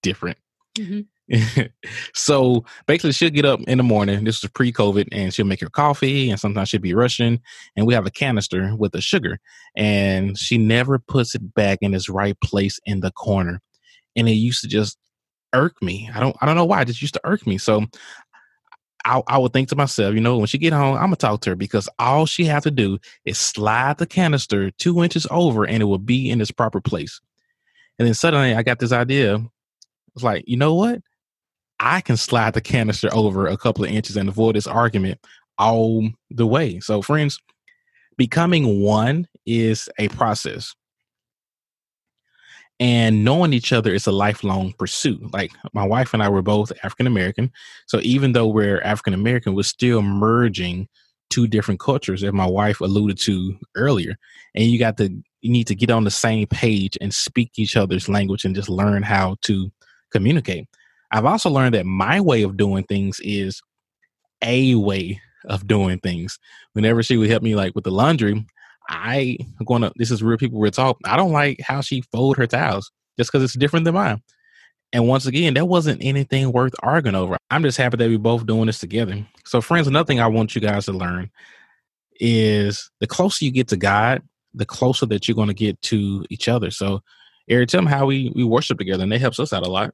different. 0.00 0.38
Mm-hmm. 0.78 1.00
so 2.14 2.64
basically, 2.86 3.12
she'll 3.12 3.30
get 3.30 3.44
up 3.44 3.60
in 3.62 3.78
the 3.78 3.84
morning. 3.84 4.24
This 4.24 4.42
was 4.42 4.50
pre 4.50 4.72
COVID, 4.72 5.08
and 5.12 5.32
she'll 5.32 5.46
make 5.46 5.60
her 5.60 5.68
coffee, 5.68 6.30
and 6.30 6.38
sometimes 6.38 6.68
she'll 6.68 6.80
be 6.80 6.94
rushing. 6.94 7.40
And 7.76 7.86
we 7.86 7.94
have 7.94 8.06
a 8.06 8.10
canister 8.10 8.74
with 8.76 8.92
the 8.92 9.00
sugar, 9.00 9.40
and 9.76 10.38
she 10.38 10.58
never 10.58 10.98
puts 10.98 11.34
it 11.34 11.54
back 11.54 11.78
in 11.82 11.94
its 11.94 12.08
right 12.08 12.38
place 12.40 12.78
in 12.84 13.00
the 13.00 13.10
corner. 13.10 13.60
And 14.14 14.28
it 14.28 14.32
used 14.32 14.62
to 14.62 14.68
just 14.68 14.98
irk 15.52 15.80
me. 15.82 16.08
I 16.14 16.20
don't, 16.20 16.36
I 16.40 16.46
don't 16.46 16.56
know 16.56 16.64
why. 16.64 16.82
It 16.82 16.86
just 16.86 17.02
used 17.02 17.14
to 17.14 17.20
irk 17.24 17.46
me. 17.46 17.58
So 17.58 17.86
I, 19.06 19.22
I 19.28 19.38
would 19.38 19.52
think 19.52 19.68
to 19.68 19.76
myself, 19.76 20.14
you 20.14 20.20
know, 20.20 20.36
when 20.36 20.46
she 20.46 20.58
get 20.58 20.72
home, 20.72 20.94
I'm 20.96 21.04
gonna 21.04 21.16
talk 21.16 21.40
to 21.42 21.50
her 21.50 21.56
because 21.56 21.88
all 21.98 22.26
she 22.26 22.44
have 22.44 22.64
to 22.64 22.70
do 22.70 22.98
is 23.24 23.38
slide 23.38 23.98
the 23.98 24.06
canister 24.06 24.70
two 24.72 25.02
inches 25.02 25.26
over, 25.30 25.64
and 25.64 25.80
it 25.80 25.86
will 25.86 25.98
be 25.98 26.28
in 26.28 26.40
its 26.40 26.50
proper 26.50 26.80
place. 26.80 27.20
And 27.98 28.06
then 28.06 28.14
suddenly, 28.14 28.54
I 28.54 28.62
got 28.62 28.78
this 28.80 28.92
idea. 28.92 29.40
It's 30.14 30.24
like, 30.24 30.44
you 30.46 30.56
know 30.56 30.74
what? 30.74 31.02
I 31.78 32.00
can 32.00 32.16
slide 32.16 32.54
the 32.54 32.60
canister 32.60 33.08
over 33.12 33.46
a 33.46 33.56
couple 33.56 33.84
of 33.84 33.90
inches 33.90 34.16
and 34.16 34.28
avoid 34.28 34.56
this 34.56 34.66
argument 34.66 35.20
all 35.58 36.08
the 36.30 36.46
way. 36.46 36.80
So, 36.80 37.02
friends, 37.02 37.38
becoming 38.16 38.82
one 38.82 39.28
is 39.44 39.88
a 39.98 40.08
process. 40.08 40.74
And 42.78 43.24
knowing 43.24 43.54
each 43.54 43.72
other 43.72 43.94
is 43.94 44.06
a 44.06 44.12
lifelong 44.12 44.74
pursuit. 44.78 45.32
Like 45.32 45.50
my 45.72 45.86
wife 45.86 46.12
and 46.12 46.22
I 46.22 46.28
were 46.28 46.42
both 46.42 46.72
African 46.82 47.06
American. 47.06 47.50
So 47.86 48.00
even 48.02 48.32
though 48.32 48.48
we're 48.48 48.82
African 48.82 49.14
American, 49.14 49.54
we're 49.54 49.62
still 49.62 50.02
merging 50.02 50.86
two 51.30 51.46
different 51.46 51.80
cultures, 51.80 52.22
as 52.22 52.32
my 52.32 52.46
wife 52.46 52.80
alluded 52.80 53.18
to 53.20 53.58
earlier. 53.76 54.16
And 54.54 54.66
you 54.66 54.78
got 54.78 54.98
to 54.98 55.08
you 55.40 55.50
need 55.50 55.66
to 55.68 55.74
get 55.74 55.90
on 55.90 56.04
the 56.04 56.10
same 56.10 56.46
page 56.48 56.98
and 57.00 57.14
speak 57.14 57.52
each 57.56 57.76
other's 57.76 58.08
language 58.08 58.44
and 58.44 58.54
just 58.54 58.68
learn 58.68 59.02
how 59.02 59.36
to 59.42 59.70
communicate. 60.10 60.68
I've 61.10 61.24
also 61.24 61.50
learned 61.50 61.74
that 61.74 61.86
my 61.86 62.20
way 62.20 62.42
of 62.42 62.56
doing 62.56 62.84
things 62.84 63.20
is 63.20 63.62
a 64.42 64.74
way 64.74 65.20
of 65.46 65.66
doing 65.66 65.98
things. 66.00 66.38
Whenever 66.72 67.02
she 67.02 67.16
would 67.16 67.30
help 67.30 67.42
me 67.42 67.54
like 67.54 67.74
with 67.74 67.84
the 67.84 67.90
laundry, 67.90 68.44
I 68.88 69.38
gonna 69.66 69.92
this 69.96 70.10
is 70.10 70.22
real 70.22 70.38
people 70.38 70.58
we're 70.58 70.70
talking. 70.70 71.02
I 71.04 71.16
don't 71.16 71.32
like 71.32 71.60
how 71.60 71.80
she 71.80 72.02
fold 72.12 72.36
her 72.36 72.46
towels 72.46 72.90
just 73.18 73.30
because 73.30 73.42
it's 73.42 73.54
different 73.54 73.84
than 73.84 73.94
mine. 73.94 74.22
And 74.92 75.08
once 75.08 75.26
again, 75.26 75.54
that 75.54 75.66
wasn't 75.66 76.02
anything 76.02 76.52
worth 76.52 76.74
arguing 76.82 77.16
over. 77.16 77.36
I'm 77.50 77.62
just 77.62 77.76
happy 77.76 77.96
that 77.96 78.08
we're 78.08 78.18
both 78.18 78.46
doing 78.46 78.66
this 78.66 78.78
together. 78.78 79.26
So, 79.44 79.60
friends, 79.60 79.86
another 79.86 80.06
thing 80.06 80.20
I 80.20 80.28
want 80.28 80.54
you 80.54 80.60
guys 80.60 80.86
to 80.86 80.92
learn 80.92 81.30
is 82.20 82.90
the 83.00 83.06
closer 83.06 83.44
you 83.44 83.50
get 83.50 83.68
to 83.68 83.76
God, 83.76 84.22
the 84.54 84.64
closer 84.64 85.06
that 85.06 85.26
you're 85.26 85.34
going 85.34 85.48
to 85.48 85.54
get 85.54 85.80
to 85.82 86.24
each 86.30 86.48
other. 86.48 86.70
So, 86.70 87.02
Ariel, 87.48 87.66
tell 87.66 87.80
them 87.80 87.86
how 87.86 88.06
we 88.06 88.32
we 88.34 88.44
worship 88.44 88.78
together, 88.78 89.02
and 89.02 89.12
that 89.12 89.20
helps 89.20 89.40
us 89.40 89.52
out 89.52 89.66
a 89.66 89.70
lot. 89.70 89.92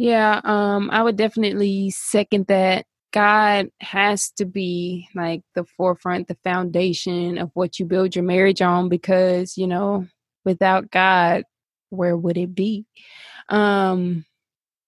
Yeah, 0.00 0.40
um, 0.44 0.88
I 0.90 1.02
would 1.02 1.16
definitely 1.16 1.90
second 1.90 2.46
that. 2.46 2.86
God 3.12 3.68
has 3.82 4.30
to 4.38 4.46
be 4.46 5.08
like 5.14 5.42
the 5.54 5.64
forefront, 5.76 6.28
the 6.28 6.38
foundation 6.42 7.36
of 7.36 7.50
what 7.52 7.78
you 7.78 7.84
build 7.84 8.16
your 8.16 8.24
marriage 8.24 8.62
on 8.62 8.88
because, 8.88 9.58
you 9.58 9.66
know, 9.66 10.06
without 10.46 10.90
God, 10.90 11.42
where 11.90 12.16
would 12.16 12.38
it 12.38 12.54
be? 12.54 12.86
Um, 13.50 14.24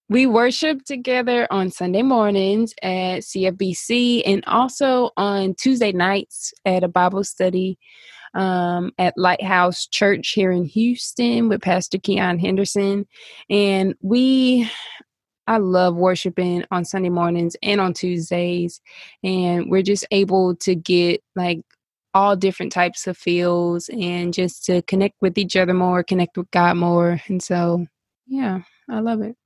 we 0.09 0.25
worship 0.27 0.85
together 0.87 1.47
on 1.51 1.71
Sunday 1.71 2.03
mornings 2.03 2.73
at 2.83 3.21
CFBC 3.23 4.23
and 4.25 4.43
also 4.47 5.11
on 5.19 5.55
Tuesday 5.55 5.93
nights 5.93 6.55
at 6.65 6.85
a 6.85 6.89
Bible 6.89 7.25
study 7.25 7.77
um, 8.35 8.93
at 8.99 9.17
Lighthouse 9.17 9.87
Church 9.87 10.31
here 10.31 10.51
in 10.51 10.65
Houston 10.65 11.49
with 11.49 11.63
Pastor 11.63 11.99
Keion 11.99 12.41
Henderson. 12.41 13.07
And 13.51 13.95
we, 14.01 14.71
I 15.47 15.59
love 15.59 15.97
worshiping 15.97 16.65
on 16.71 16.85
Sunday 16.85 17.11
mornings 17.11 17.57
and 17.63 17.81
on 17.81 17.93
Tuesdays. 17.93 18.81
And 19.23 19.71
we're 19.71 19.83
just 19.83 20.07
able 20.11 20.57
to 20.57 20.75
get 20.75 21.23
like 21.37 21.61
all 22.15 22.37
different 22.37 22.73
types 22.73 23.07
of 23.07 23.17
feels 23.17 23.89
and 23.89 24.35
just 24.35 24.65
to 24.67 24.83
connect 24.83 25.21
with 25.21 25.39
each 25.39 25.57
other 25.57 25.75
more, 25.75 26.03
connect 26.03 26.37
with 26.37 26.51
God 26.51 26.77
more. 26.77 27.21
And 27.29 27.43
so, 27.43 27.87
yeah, 28.27 28.61
I 28.89 29.01
love 29.01 29.23
it 29.23 29.37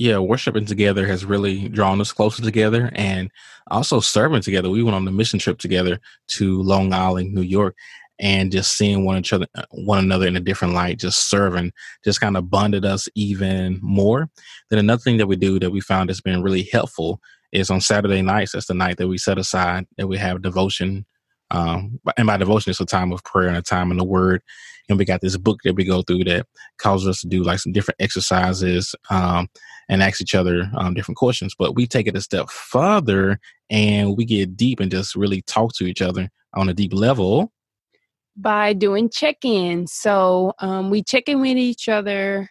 yeah, 0.00 0.16
worshiping 0.16 0.64
together 0.64 1.06
has 1.06 1.26
really 1.26 1.68
drawn 1.68 2.00
us 2.00 2.10
closer 2.10 2.42
together 2.42 2.90
and 2.94 3.30
also 3.70 4.00
serving 4.00 4.40
together. 4.40 4.70
We 4.70 4.82
went 4.82 4.94
on 4.94 5.04
the 5.04 5.10
mission 5.10 5.38
trip 5.38 5.58
together 5.58 6.00
to 6.28 6.62
Long 6.62 6.94
Island, 6.94 7.34
New 7.34 7.42
York, 7.42 7.76
and 8.18 8.50
just 8.50 8.78
seeing 8.78 9.04
one 9.04 9.18
each 9.18 9.34
other, 9.34 9.46
uh, 9.54 9.64
one 9.72 9.98
another 9.98 10.26
in 10.26 10.36
a 10.36 10.40
different 10.40 10.72
light, 10.72 10.98
just 10.98 11.28
serving, 11.28 11.72
just 12.02 12.18
kind 12.18 12.38
of 12.38 12.48
bonded 12.48 12.86
us 12.86 13.10
even 13.14 13.78
more. 13.82 14.30
Then 14.70 14.78
another 14.78 15.02
thing 15.02 15.18
that 15.18 15.26
we 15.26 15.36
do 15.36 15.60
that 15.60 15.70
we 15.70 15.82
found 15.82 16.08
has 16.08 16.22
been 16.22 16.42
really 16.42 16.66
helpful 16.72 17.20
is 17.52 17.68
on 17.68 17.82
Saturday 17.82 18.22
nights. 18.22 18.52
That's 18.52 18.68
the 18.68 18.74
night 18.74 18.96
that 18.96 19.08
we 19.08 19.18
set 19.18 19.36
aside 19.36 19.86
that 19.98 20.06
we 20.06 20.16
have 20.16 20.40
devotion. 20.40 21.04
Um, 21.50 22.00
and 22.16 22.26
by 22.26 22.36
devotion, 22.36 22.70
it's 22.70 22.80
a 22.80 22.86
time 22.86 23.12
of 23.12 23.24
prayer 23.24 23.48
and 23.48 23.56
a 23.56 23.62
time 23.62 23.90
in 23.90 23.96
the 23.96 24.04
Word. 24.04 24.42
And 24.88 24.98
we 24.98 25.04
got 25.04 25.20
this 25.20 25.36
book 25.36 25.60
that 25.64 25.74
we 25.74 25.84
go 25.84 26.02
through 26.02 26.24
that 26.24 26.46
causes 26.78 27.08
us 27.08 27.20
to 27.20 27.28
do 27.28 27.42
like 27.42 27.60
some 27.60 27.72
different 27.72 28.00
exercises. 28.00 28.94
Um, 29.08 29.48
and 29.90 30.04
ask 30.04 30.20
each 30.20 30.36
other 30.36 30.70
um, 30.76 30.94
different 30.94 31.18
questions. 31.18 31.54
But 31.58 31.74
we 31.74 31.86
take 31.86 32.06
it 32.06 32.16
a 32.16 32.20
step 32.20 32.48
further 32.48 33.40
and 33.68 34.16
we 34.16 34.24
get 34.24 34.56
deep 34.56 34.78
and 34.78 34.90
just 34.90 35.16
really 35.16 35.42
talk 35.42 35.74
to 35.74 35.84
each 35.84 36.00
other 36.00 36.30
on 36.54 36.68
a 36.68 36.74
deep 36.74 36.94
level 36.94 37.52
by 38.36 38.72
doing 38.72 39.10
check-ins. 39.10 39.92
So 39.92 40.54
um, 40.60 40.90
we 40.90 41.02
check 41.02 41.28
in 41.28 41.40
with 41.40 41.58
each 41.58 41.88
other. 41.88 42.48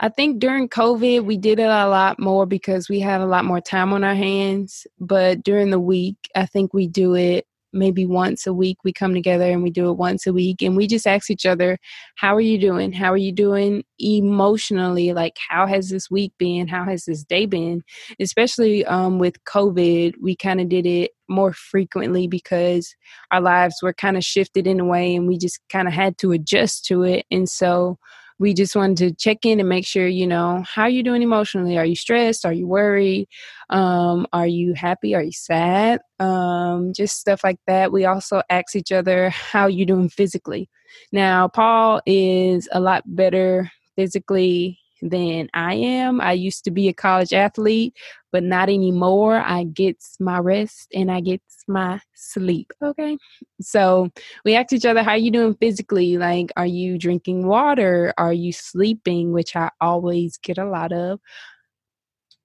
I 0.00 0.08
think 0.08 0.40
during 0.40 0.68
COVID 0.68 1.24
we 1.24 1.36
did 1.36 1.60
it 1.60 1.68
a 1.68 1.88
lot 1.88 2.18
more 2.18 2.46
because 2.46 2.88
we 2.88 2.98
had 2.98 3.20
a 3.20 3.26
lot 3.26 3.44
more 3.44 3.60
time 3.60 3.92
on 3.92 4.02
our 4.02 4.16
hands. 4.16 4.88
But 4.98 5.44
during 5.44 5.70
the 5.70 5.80
week, 5.80 6.16
I 6.34 6.46
think 6.46 6.74
we 6.74 6.88
do 6.88 7.14
it 7.14 7.46
maybe 7.72 8.06
once 8.06 8.46
a 8.46 8.52
week 8.52 8.78
we 8.84 8.92
come 8.92 9.14
together 9.14 9.50
and 9.50 9.62
we 9.62 9.70
do 9.70 9.90
it 9.90 9.96
once 9.96 10.26
a 10.26 10.32
week 10.32 10.62
and 10.62 10.76
we 10.76 10.86
just 10.86 11.06
ask 11.06 11.30
each 11.30 11.46
other 11.46 11.78
how 12.16 12.34
are 12.34 12.40
you 12.40 12.58
doing? 12.58 12.92
How 12.92 13.12
are 13.12 13.16
you 13.16 13.32
doing 13.32 13.84
emotionally? 13.98 15.12
Like 15.12 15.36
how 15.48 15.66
has 15.66 15.88
this 15.88 16.10
week 16.10 16.32
been? 16.38 16.68
How 16.68 16.84
has 16.84 17.04
this 17.04 17.24
day 17.24 17.46
been? 17.46 17.82
Especially 18.18 18.84
um, 18.84 19.18
with 19.18 19.42
covid 19.44 20.14
we 20.20 20.36
kind 20.36 20.60
of 20.60 20.68
did 20.68 20.86
it 20.86 21.12
more 21.28 21.52
frequently 21.52 22.26
because 22.26 22.94
our 23.30 23.40
lives 23.40 23.76
were 23.82 23.94
kind 23.94 24.16
of 24.16 24.24
shifted 24.24 24.66
in 24.66 24.80
a 24.80 24.84
way 24.84 25.14
and 25.14 25.28
we 25.28 25.38
just 25.38 25.60
kind 25.70 25.86
of 25.86 25.94
had 25.94 26.18
to 26.18 26.32
adjust 26.32 26.84
to 26.84 27.02
it 27.02 27.24
and 27.30 27.48
so 27.48 27.98
we 28.40 28.54
just 28.54 28.74
wanted 28.74 28.96
to 28.96 29.14
check 29.14 29.44
in 29.44 29.60
and 29.60 29.68
make 29.68 29.86
sure 29.86 30.08
you 30.08 30.26
know 30.26 30.64
how 30.66 30.82
are 30.82 30.90
you 30.90 31.04
doing 31.04 31.22
emotionally? 31.22 31.78
Are 31.78 31.84
you 31.84 31.94
stressed? 31.94 32.44
Are 32.44 32.52
you 32.52 32.66
worried? 32.66 33.28
Um, 33.68 34.26
are 34.32 34.46
you 34.48 34.74
happy? 34.74 35.14
Are 35.14 35.22
you 35.22 35.30
sad? 35.32 36.00
Um, 36.18 36.92
just 36.92 37.18
stuff 37.18 37.44
like 37.44 37.60
that. 37.68 37.92
We 37.92 38.06
also 38.06 38.42
ask 38.50 38.74
each 38.74 38.90
other 38.90 39.30
how 39.30 39.68
you 39.68 39.86
doing 39.86 40.08
physically? 40.08 40.68
Now 41.12 41.46
paul 41.46 42.00
is 42.06 42.68
a 42.72 42.80
lot 42.80 43.04
better 43.06 43.70
physically 43.94 44.79
than 45.02 45.48
I 45.54 45.74
am. 45.74 46.20
I 46.20 46.32
used 46.32 46.64
to 46.64 46.70
be 46.70 46.88
a 46.88 46.92
college 46.92 47.32
athlete, 47.32 47.96
but 48.32 48.42
not 48.42 48.68
anymore. 48.68 49.36
I 49.36 49.64
get 49.64 49.96
my 50.18 50.38
rest 50.38 50.88
and 50.94 51.10
I 51.10 51.20
get 51.20 51.42
my 51.66 52.00
sleep. 52.14 52.72
Okay. 52.82 53.16
So 53.60 54.10
we 54.44 54.54
ask 54.54 54.72
each 54.72 54.84
other, 54.84 55.02
how 55.02 55.12
are 55.12 55.16
you 55.16 55.30
doing 55.30 55.54
physically? 55.54 56.18
Like, 56.18 56.52
are 56.56 56.66
you 56.66 56.98
drinking 56.98 57.46
water? 57.46 58.12
Are 58.18 58.32
you 58.32 58.52
sleeping? 58.52 59.32
Which 59.32 59.56
I 59.56 59.70
always 59.80 60.36
get 60.38 60.58
a 60.58 60.68
lot 60.68 60.92
of. 60.92 61.20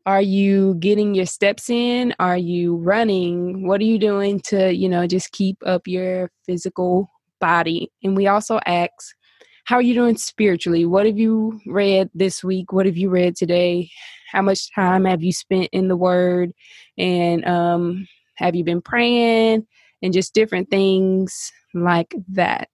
Are 0.06 0.22
you 0.22 0.76
getting 0.76 1.16
your 1.16 1.26
steps 1.26 1.70
in? 1.70 2.14
Are 2.20 2.38
you 2.38 2.76
running? 2.76 3.68
What 3.68 3.82
are 3.82 3.86
you 3.86 3.98
doing 3.98 4.40
to, 4.42 4.72
you 4.72 4.88
know, 4.88 5.08
just 5.08 5.32
keep 5.32 5.58
up 5.66 5.88
your 5.88 6.30
physical 6.46 7.10
body? 7.42 7.92
And 8.04 8.16
we 8.16 8.28
also 8.28 8.60
ask, 8.68 8.92
how 9.66 9.78
are 9.78 9.82
you 9.82 9.96
doing 9.96 10.16
spiritually? 10.16 10.86
What 10.86 11.08
have 11.08 11.18
you 11.18 11.60
read 11.66 12.10
this 12.14 12.44
week? 12.44 12.72
What 12.72 12.86
have 12.86 12.98
you 12.98 13.10
read 13.10 13.36
today? 13.36 13.90
How 14.32 14.44
much 14.44 14.72
time 14.74 15.06
have 15.06 15.24
you 15.24 15.34
spent 15.34 15.70
in 15.72 15.88
the 15.88 15.98
Word? 15.98 16.52
And 16.98 17.44
um, 17.46 18.08
have 18.36 18.56
you 18.56 18.64
been 18.64 18.82
praying? 18.82 19.66
And 20.04 20.14
just 20.14 20.36
different 20.36 20.70
things 20.70 21.52
like 21.74 22.14
that. 22.30 22.70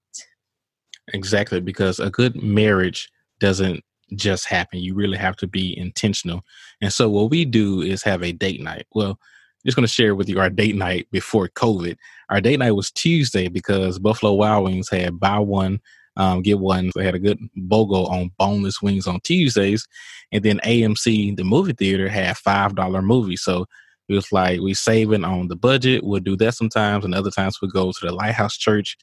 Exactly, 1.13 1.61
because 1.61 1.99
a 1.99 2.09
good 2.09 2.41
marriage 2.41 3.09
doesn't 3.39 3.83
just 4.15 4.45
happen. 4.45 4.79
You 4.79 4.93
really 4.93 5.17
have 5.17 5.37
to 5.37 5.47
be 5.47 5.77
intentional. 5.77 6.43
And 6.81 6.91
so, 6.91 7.09
what 7.09 7.31
we 7.31 7.45
do 7.45 7.81
is 7.81 8.03
have 8.03 8.21
a 8.21 8.33
date 8.33 8.61
night. 8.61 8.85
Well, 8.93 9.17
just 9.65 9.77
going 9.77 9.87
to 9.87 9.93
share 9.93 10.15
with 10.15 10.27
you 10.27 10.39
our 10.39 10.49
date 10.49 10.75
night 10.75 11.07
before 11.11 11.47
COVID. 11.49 11.95
Our 12.29 12.41
date 12.41 12.59
night 12.59 12.71
was 12.71 12.91
Tuesday 12.91 13.47
because 13.47 13.99
Buffalo 13.99 14.33
Wild 14.33 14.65
Wings 14.65 14.89
had 14.89 15.19
buy 15.19 15.39
one, 15.39 15.79
um, 16.21 16.41
get 16.41 16.59
one. 16.59 16.91
They 16.95 17.03
had 17.03 17.15
a 17.15 17.19
good 17.19 17.39
BOGO 17.57 18.09
on 18.09 18.31
boneless 18.37 18.81
wings 18.81 19.07
on 19.07 19.19
Tuesdays. 19.21 19.87
And 20.31 20.43
then 20.43 20.59
AMC, 20.59 21.35
the 21.35 21.43
movie 21.43 21.73
theater, 21.73 22.07
had 22.09 22.35
$5 22.35 23.03
movies. 23.03 23.41
So 23.41 23.65
it 24.07 24.13
was 24.13 24.31
like 24.31 24.59
we 24.59 24.73
saving 24.73 25.23
on 25.23 25.47
the 25.47 25.55
budget. 25.55 26.03
We'll 26.03 26.19
do 26.19 26.35
that 26.37 26.55
sometimes, 26.55 27.05
and 27.05 27.15
other 27.15 27.31
times 27.31 27.57
we 27.61 27.69
we'll 27.73 27.85
go 27.85 27.91
to 27.91 28.05
the 28.05 28.13
Lighthouse 28.13 28.57
Church. 28.57 28.97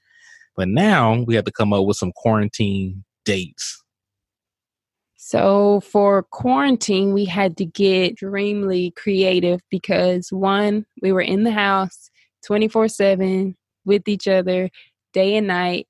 But 0.56 0.68
now 0.68 1.22
we 1.26 1.34
have 1.34 1.44
to 1.44 1.52
come 1.52 1.72
up 1.72 1.86
with 1.86 1.96
some 1.96 2.12
quarantine 2.12 3.04
dates 3.24 3.82
so 5.20 5.80
for 5.80 6.22
quarantine, 6.22 7.12
we 7.12 7.24
had 7.24 7.56
to 7.56 7.66
get 7.66 8.12
extremely 8.12 8.92
creative 8.92 9.60
because 9.68 10.32
one, 10.32 10.86
we 11.02 11.10
were 11.10 11.20
in 11.20 11.42
the 11.42 11.50
house 11.50 12.08
24 12.46 12.86
7 12.86 13.56
with 13.84 14.06
each 14.06 14.28
other 14.28 14.70
day 15.12 15.34
and 15.36 15.48
night. 15.48 15.87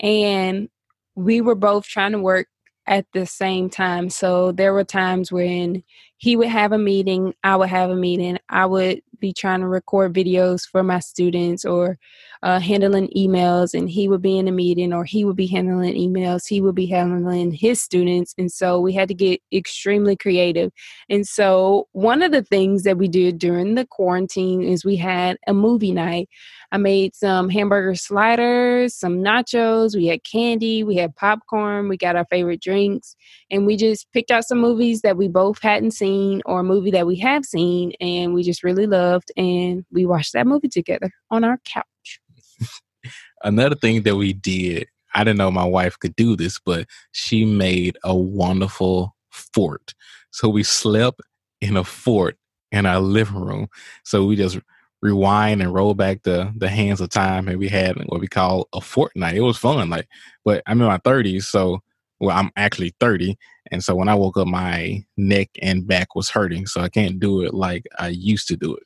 And 0.00 0.68
we 1.14 1.40
were 1.40 1.54
both 1.54 1.86
trying 1.86 2.12
to 2.12 2.18
work 2.18 2.48
at 2.86 3.06
the 3.12 3.26
same 3.26 3.68
time. 3.68 4.10
So 4.10 4.52
there 4.52 4.72
were 4.72 4.84
times 4.84 5.32
when 5.32 5.82
he 6.18 6.36
would 6.36 6.48
have 6.48 6.72
a 6.72 6.78
meeting, 6.78 7.34
I 7.44 7.56
would 7.56 7.68
have 7.68 7.90
a 7.90 7.96
meeting, 7.96 8.38
I 8.48 8.66
would 8.66 9.02
be 9.20 9.32
trying 9.32 9.60
to 9.60 9.68
record 9.68 10.12
videos 10.12 10.68
for 10.68 10.82
my 10.82 10.98
students 10.98 11.64
or 11.64 11.98
uh, 12.42 12.60
handling 12.60 13.08
emails 13.16 13.74
and 13.74 13.88
he 13.88 14.08
would 14.08 14.22
be 14.22 14.38
in 14.38 14.46
a 14.46 14.52
meeting 14.52 14.92
or 14.92 15.04
he 15.04 15.24
would 15.24 15.36
be 15.36 15.46
handling 15.46 15.94
emails 15.94 16.46
he 16.46 16.60
would 16.60 16.74
be 16.74 16.86
handling 16.86 17.50
his 17.50 17.80
students 17.80 18.34
and 18.38 18.52
so 18.52 18.78
we 18.78 18.92
had 18.92 19.08
to 19.08 19.14
get 19.14 19.40
extremely 19.52 20.16
creative. 20.16 20.70
And 21.08 21.26
so 21.26 21.88
one 21.92 22.22
of 22.22 22.32
the 22.32 22.42
things 22.42 22.82
that 22.82 22.98
we 22.98 23.08
did 23.08 23.38
during 23.38 23.74
the 23.74 23.86
quarantine 23.86 24.62
is 24.62 24.84
we 24.84 24.96
had 24.96 25.38
a 25.46 25.54
movie 25.54 25.92
night. 25.92 26.28
I 26.72 26.78
made 26.78 27.14
some 27.14 27.48
hamburger 27.48 27.94
sliders 27.94 28.94
some 28.94 29.18
nachos 29.18 29.96
we 29.96 30.06
had 30.06 30.24
candy 30.24 30.84
we 30.84 30.96
had 30.96 31.16
popcorn 31.16 31.88
we 31.88 31.96
got 31.96 32.16
our 32.16 32.26
favorite 32.26 32.60
drinks 32.60 33.16
and 33.50 33.66
we 33.66 33.76
just 33.76 34.12
picked 34.12 34.30
out 34.30 34.44
some 34.44 34.58
movies 34.58 35.00
that 35.02 35.16
we 35.16 35.28
both 35.28 35.62
hadn't 35.62 35.92
seen 35.92 36.05
or 36.44 36.60
a 36.60 36.64
movie 36.64 36.90
that 36.90 37.06
we 37.06 37.16
have 37.16 37.44
seen 37.44 37.92
and 38.00 38.34
we 38.34 38.42
just 38.42 38.62
really 38.62 38.86
loved 38.86 39.30
and 39.36 39.84
we 39.90 40.06
watched 40.06 40.32
that 40.32 40.46
movie 40.46 40.68
together 40.68 41.10
on 41.30 41.44
our 41.44 41.58
couch 41.64 42.20
Another 43.42 43.76
thing 43.76 44.02
that 44.02 44.16
we 44.16 44.32
did, 44.32 44.88
I 45.14 45.24
didn't 45.24 45.38
know 45.38 45.50
my 45.50 45.64
wife 45.64 45.98
could 45.98 46.16
do 46.16 46.36
this, 46.36 46.58
but 46.58 46.86
she 47.12 47.44
made 47.44 47.96
a 48.02 48.14
wonderful 48.14 49.14
fort. 49.30 49.94
So 50.30 50.48
we 50.48 50.62
slept 50.62 51.20
in 51.60 51.76
a 51.76 51.84
fort 51.84 52.36
in 52.72 52.86
our 52.86 53.00
living 53.00 53.40
room. 53.40 53.68
So 54.04 54.24
we 54.24 54.36
just 54.36 54.58
rewind 55.02 55.62
and 55.62 55.72
roll 55.72 55.94
back 55.94 56.22
the 56.22 56.52
the 56.56 56.68
hands 56.68 57.00
of 57.00 57.10
time 57.10 57.48
and 57.48 57.58
we 57.58 57.68
had 57.68 57.96
what 58.06 58.20
we 58.20 58.26
call 58.26 58.68
a 58.72 58.80
fortnight. 58.80 59.36
It 59.36 59.40
was 59.40 59.58
fun. 59.58 59.90
Like 59.90 60.08
but 60.44 60.62
I'm 60.66 60.80
in 60.80 60.86
my 60.86 60.98
thirties, 60.98 61.46
so 61.46 61.80
well 62.20 62.36
I'm 62.36 62.50
actually 62.56 62.94
30. 63.00 63.36
And 63.70 63.82
so 63.82 63.94
when 63.94 64.08
I 64.08 64.14
woke 64.14 64.36
up 64.36 64.46
my 64.46 65.04
neck 65.16 65.50
and 65.60 65.86
back 65.86 66.14
was 66.14 66.30
hurting. 66.30 66.66
So 66.66 66.80
I 66.80 66.88
can't 66.88 67.18
do 67.18 67.42
it 67.42 67.54
like 67.54 67.84
I 67.98 68.08
used 68.08 68.48
to 68.48 68.56
do 68.56 68.76
it. 68.76 68.82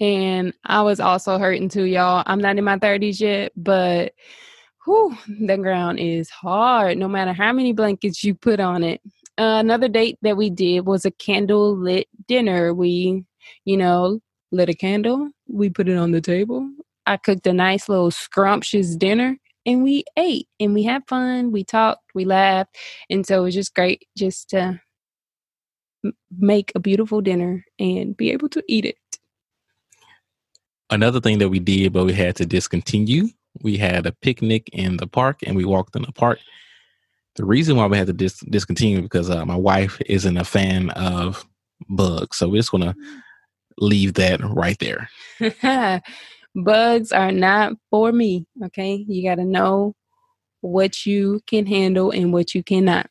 And 0.00 0.54
I 0.64 0.82
was 0.82 1.00
also 1.00 1.38
hurting 1.38 1.68
too, 1.68 1.84
y'all. 1.84 2.22
I'm 2.26 2.40
not 2.40 2.56
in 2.56 2.64
my 2.64 2.78
30s 2.78 3.20
yet, 3.20 3.52
but 3.56 4.12
whew, 4.84 5.16
the 5.40 5.56
ground 5.56 5.98
is 5.98 6.30
hard 6.30 6.98
no 6.98 7.08
matter 7.08 7.32
how 7.32 7.52
many 7.52 7.72
blankets 7.72 8.22
you 8.22 8.34
put 8.34 8.60
on 8.60 8.84
it. 8.84 9.00
Uh, 9.36 9.58
another 9.60 9.88
date 9.88 10.18
that 10.22 10.36
we 10.36 10.50
did 10.50 10.86
was 10.86 11.04
a 11.04 11.10
candle 11.10 11.76
lit 11.76 12.06
dinner. 12.26 12.72
We, 12.72 13.24
you 13.64 13.76
know, 13.76 14.20
lit 14.52 14.68
a 14.68 14.74
candle, 14.74 15.30
we 15.48 15.68
put 15.68 15.88
it 15.88 15.96
on 15.96 16.12
the 16.12 16.20
table. 16.20 16.68
I 17.06 17.16
cooked 17.16 17.46
a 17.46 17.52
nice 17.52 17.88
little 17.88 18.10
scrumptious 18.10 18.96
dinner 18.96 19.38
and 19.68 19.82
we 19.82 20.02
ate 20.16 20.48
and 20.58 20.72
we 20.72 20.82
had 20.82 21.06
fun. 21.06 21.52
We 21.52 21.62
talked, 21.62 22.02
we 22.14 22.24
laughed. 22.24 22.74
And 23.10 23.26
so 23.26 23.40
it 23.40 23.42
was 23.42 23.54
just 23.54 23.74
great 23.74 24.08
just 24.16 24.48
to 24.50 24.80
make 26.38 26.72
a 26.74 26.80
beautiful 26.80 27.20
dinner 27.20 27.64
and 27.78 28.16
be 28.16 28.32
able 28.32 28.48
to 28.48 28.62
eat 28.66 28.86
it. 28.86 28.96
Another 30.88 31.20
thing 31.20 31.36
that 31.38 31.50
we 31.50 31.58
did, 31.58 31.92
but 31.92 32.06
we 32.06 32.14
had 32.14 32.34
to 32.36 32.46
discontinue, 32.46 33.28
we 33.60 33.76
had 33.76 34.06
a 34.06 34.12
picnic 34.12 34.70
in 34.72 34.96
the 34.96 35.06
park 35.06 35.40
and 35.42 35.54
we 35.54 35.66
walked 35.66 35.94
in 35.94 36.02
the 36.02 36.12
park. 36.12 36.38
The 37.36 37.44
reason 37.44 37.76
why 37.76 37.86
we 37.86 37.98
had 37.98 38.06
to 38.06 38.14
dis- 38.14 38.40
discontinue 38.48 39.02
because 39.02 39.28
uh, 39.28 39.44
my 39.44 39.54
wife 39.54 40.00
isn't 40.06 40.38
a 40.38 40.44
fan 40.44 40.88
of 40.90 41.46
bugs. 41.90 42.38
So 42.38 42.48
we're 42.48 42.56
just 42.56 42.70
going 42.70 42.84
to 42.84 42.96
leave 43.76 44.14
that 44.14 44.40
right 44.42 44.78
there. 44.78 45.10
bugs 46.54 47.12
are 47.12 47.32
not 47.32 47.74
for 47.90 48.12
me. 48.12 48.46
Okay. 48.64 49.04
You 49.08 49.28
got 49.28 49.36
to 49.36 49.44
know 49.44 49.94
what 50.60 51.06
you 51.06 51.40
can 51.46 51.66
handle 51.66 52.10
and 52.10 52.32
what 52.32 52.54
you 52.54 52.62
cannot. 52.62 53.08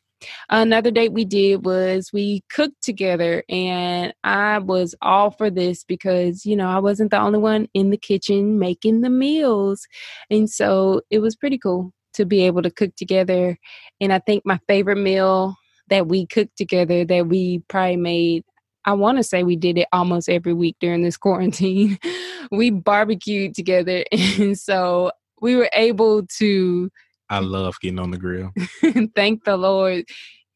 Another 0.48 0.90
date 0.90 1.12
we 1.12 1.24
did 1.24 1.64
was 1.64 2.10
we 2.12 2.42
cooked 2.50 2.82
together, 2.82 3.44
and 3.48 4.12
I 4.24 4.58
was 4.58 4.94
all 5.00 5.30
for 5.30 5.48
this 5.48 5.84
because, 5.84 6.44
you 6.44 6.56
know, 6.56 6.68
I 6.68 6.80
wasn't 6.80 7.12
the 7.12 7.20
only 7.20 7.38
one 7.38 7.68
in 7.72 7.90
the 7.90 7.96
kitchen 7.96 8.58
making 8.58 9.02
the 9.02 9.10
meals. 9.10 9.86
And 10.28 10.50
so 10.50 11.02
it 11.10 11.20
was 11.20 11.36
pretty 11.36 11.58
cool 11.58 11.92
to 12.14 12.24
be 12.24 12.42
able 12.42 12.62
to 12.62 12.70
cook 12.70 12.96
together. 12.96 13.56
And 14.00 14.12
I 14.12 14.18
think 14.18 14.44
my 14.44 14.58
favorite 14.66 14.96
meal 14.96 15.54
that 15.88 16.08
we 16.08 16.26
cooked 16.26 16.56
together 16.56 17.04
that 17.04 17.28
we 17.28 17.60
probably 17.68 17.96
made 17.96 18.44
I 18.84 18.92
want 18.92 19.18
to 19.18 19.24
say 19.24 19.42
we 19.42 19.56
did 19.56 19.78
it 19.78 19.88
almost 19.92 20.28
every 20.28 20.54
week 20.54 20.76
during 20.80 21.02
this 21.02 21.16
quarantine. 21.16 21.98
we 22.50 22.70
barbecued 22.70 23.54
together. 23.54 24.04
And 24.12 24.58
so 24.58 25.12
we 25.40 25.56
were 25.56 25.70
able 25.72 26.26
to 26.38 26.90
I 27.30 27.40
love 27.40 27.78
getting 27.80 27.98
on 27.98 28.10
the 28.10 28.16
grill. 28.16 28.52
Thank 29.14 29.44
the 29.44 29.56
Lord. 29.56 30.04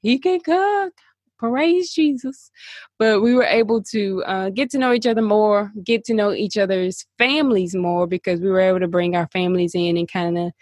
He 0.00 0.18
can 0.18 0.40
cook. 0.40 0.94
Praise 1.38 1.92
Jesus. 1.92 2.50
But 2.98 3.20
we 3.20 3.34
were 3.34 3.44
able 3.44 3.82
to 3.90 4.22
uh, 4.24 4.50
get 4.50 4.70
to 4.70 4.78
know 4.78 4.92
each 4.92 5.06
other 5.06 5.22
more, 5.22 5.72
get 5.84 6.04
to 6.04 6.14
know 6.14 6.32
each 6.32 6.56
other's 6.56 7.04
families 7.18 7.74
more 7.74 8.06
because 8.06 8.40
we 8.40 8.48
were 8.48 8.60
able 8.60 8.80
to 8.80 8.88
bring 8.88 9.16
our 9.16 9.26
families 9.32 9.74
in 9.74 9.96
and 9.96 10.10
kind 10.10 10.38
of 10.38 10.52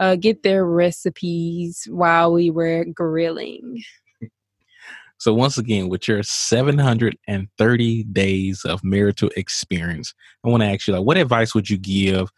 uh, 0.00 0.16
get 0.16 0.42
their 0.42 0.64
recipes 0.64 1.86
while 1.90 2.32
we 2.32 2.50
were 2.50 2.86
grilling. 2.86 3.82
So, 5.20 5.34
once 5.34 5.58
again, 5.58 5.90
with 5.90 6.08
your 6.08 6.22
730 6.22 8.04
days 8.04 8.64
of 8.64 8.82
marital 8.82 9.28
experience, 9.36 10.14
I 10.42 10.48
want 10.48 10.62
to 10.62 10.66
ask 10.66 10.88
you, 10.88 10.94
like, 10.94 11.04
what 11.04 11.18
advice 11.18 11.54
would 11.54 11.68
you 11.68 11.76
give 11.76 12.30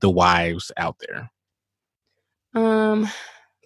the 0.00 0.08
wives 0.08 0.70
out 0.76 0.94
there? 1.00 1.32
Um, 2.54 3.08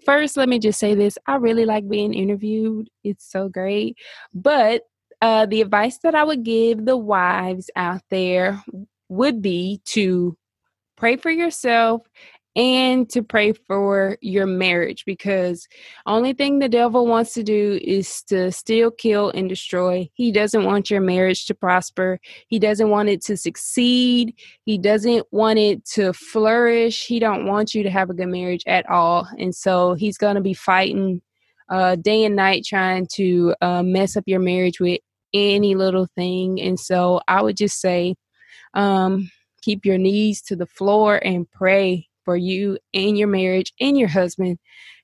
first, 0.07 0.39
let 0.39 0.49
me 0.49 0.59
just 0.59 0.79
say 0.79 0.95
this. 0.95 1.19
I 1.27 1.35
really 1.35 1.67
like 1.67 1.87
being 1.87 2.15
interviewed. 2.15 2.89
It's 3.05 3.31
so 3.31 3.51
great. 3.51 3.99
But 4.33 4.85
uh, 5.21 5.45
the 5.45 5.61
advice 5.61 5.99
that 5.99 6.15
I 6.15 6.25
would 6.25 6.43
give 6.43 6.87
the 6.87 6.97
wives 6.97 7.69
out 7.77 8.01
there 8.09 8.65
would 9.11 9.43
be 9.43 9.83
to 9.85 10.35
pray 10.97 11.17
for 11.17 11.31
yourself 11.31 12.01
and 12.55 13.09
to 13.09 13.23
pray 13.23 13.53
for 13.53 14.19
your 14.21 14.47
marriage 14.47 15.05
because 15.07 15.67
only 16.07 16.33
thing 16.33 16.59
the 16.59 16.69
devil 16.69 17.07
wants 17.07 17.33
to 17.35 17.43
do 17.43 17.79
is 17.83 18.23
to 18.25 18.53
steal 18.53 18.91
kill 18.91 19.31
and 19.31 19.49
destroy. 19.49 20.09
He 20.15 20.31
doesn't 20.33 20.65
want 20.65 20.91
your 20.91 21.01
marriage 21.01 21.47
to 21.47 21.55
prosper. 21.55 22.19
He 22.49 22.59
doesn't 22.59 22.91
want 22.91 23.09
it 23.09 23.23
to 23.25 23.37
succeed. 23.37 24.35
He 24.65 24.77
doesn't 24.77 25.27
want 25.31 25.59
it 25.59 25.85
to 25.95 26.13
flourish. 26.13 27.07
He 27.07 27.19
don't 27.19 27.47
want 27.47 27.75
you 27.75 27.83
to 27.83 27.91
have 27.91 28.11
a 28.11 28.15
good 28.15 28.27
marriage 28.27 28.65
at 28.67 28.89
all. 28.91 29.27
And 29.39 29.55
so 29.55 29.95
he's 29.95 30.19
going 30.19 30.35
to 30.35 30.43
be 30.43 30.55
fighting 30.55 31.23
uh, 31.71 31.97
day 31.97 32.25
and 32.25 32.37
night 32.37 32.65
trying 32.67 33.07
to 33.13 33.55
uh, 33.63 33.83
mess 33.83 34.17
up 34.17 34.25
your 34.27 34.41
marriage 34.41 34.79
with 34.79 35.01
any 35.33 35.75
little 35.75 36.07
thing. 36.15 36.61
And 36.61 36.79
so 36.79 37.21
i 37.29 37.41
would 37.41 37.57
just 37.57 37.81
say 37.81 38.15
um, 38.75 39.31
keep 39.63 39.87
your 39.87 39.99
knees 39.99 40.43
to 40.43 40.57
the 40.57 40.67
floor 40.67 41.17
and 41.25 41.51
pray 41.51 42.09
for 42.25 42.37
you 42.37 42.79
and 42.95 43.19
your 43.19 43.29
marriage 43.29 43.73
and 43.81 43.99
your 43.99 44.09
husband. 44.09 44.59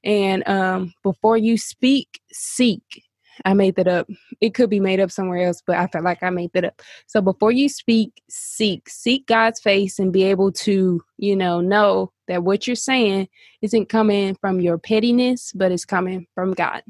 And 0.04 0.46
um, 0.48 0.92
before 1.02 1.36
you 1.36 1.58
speak, 1.58 2.20
seek. 2.32 3.04
I 3.44 3.54
made 3.54 3.76
that 3.76 3.86
up. 3.86 4.08
It 4.40 4.54
could 4.54 4.68
be 4.68 4.80
made 4.80 4.98
up 4.98 5.10
somewhere 5.10 5.46
else, 5.46 5.62
but 5.64 5.76
I 5.76 5.86
felt 5.86 6.04
like 6.04 6.22
I 6.22 6.30
made 6.30 6.52
that 6.54 6.64
up. 6.64 6.82
So 7.06 7.20
before 7.20 7.52
you 7.52 7.68
speak, 7.68 8.20
seek. 8.28 8.88
Seek 8.88 9.26
God's 9.26 9.60
face 9.60 9.98
and 9.98 10.12
be 10.12 10.24
able 10.24 10.50
to, 10.52 11.00
you 11.18 11.36
know, 11.36 11.60
know 11.60 12.12
that 12.26 12.42
what 12.42 12.66
you're 12.66 12.76
saying 12.76 13.28
isn't 13.62 13.88
coming 13.88 14.34
from 14.40 14.60
your 14.60 14.76
pettiness, 14.78 15.52
but 15.54 15.70
it's 15.70 15.84
coming 15.84 16.26
from 16.34 16.52
God. 16.52 16.82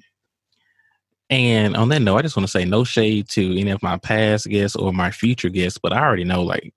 And 1.31 1.77
on 1.77 1.91
that 1.91 2.01
note, 2.01 2.17
I 2.17 2.23
just 2.23 2.37
want 2.37 2.47
to 2.47 2.51
say 2.51 2.65
no 2.65 2.85
shade 2.85 3.29
to 3.31 3.61
any 3.61 3.71
of 3.71 3.83
my 3.83 3.99
past 3.99 4.49
guests 4.49 4.77
or 4.77 4.93
my 4.93 5.11
future 5.11 5.51
guests, 5.51 5.79
but 5.79 5.93
I 5.93 6.01
already 6.01 6.25
know 6.25 6.43
like 6.43 6.73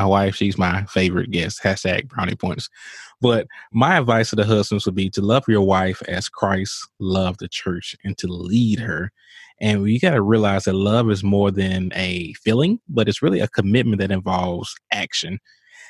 my 0.00 0.06
wife, 0.06 0.34
she's 0.36 0.56
my 0.56 0.84
favorite 0.86 1.30
guest. 1.30 1.62
Hashtag 1.62 2.08
brownie 2.08 2.34
points. 2.34 2.70
But 3.20 3.46
my 3.70 3.98
advice 3.98 4.30
to 4.30 4.36
the 4.36 4.46
husbands 4.46 4.86
would 4.86 4.94
be 4.94 5.10
to 5.10 5.20
love 5.20 5.44
your 5.46 5.60
wife 5.62 6.02
as 6.08 6.30
Christ 6.30 6.88
loved 6.98 7.40
the 7.40 7.48
church 7.48 7.94
and 8.02 8.16
to 8.18 8.26
lead 8.26 8.78
her. 8.80 9.12
And 9.60 9.86
you 9.86 10.00
got 10.00 10.12
to 10.12 10.22
realize 10.22 10.64
that 10.64 10.72
love 10.72 11.10
is 11.10 11.22
more 11.22 11.50
than 11.50 11.92
a 11.94 12.32
feeling, 12.32 12.80
but 12.88 13.08
it's 13.08 13.20
really 13.20 13.40
a 13.40 13.48
commitment 13.48 14.00
that 14.00 14.10
involves 14.10 14.74
action. 14.90 15.38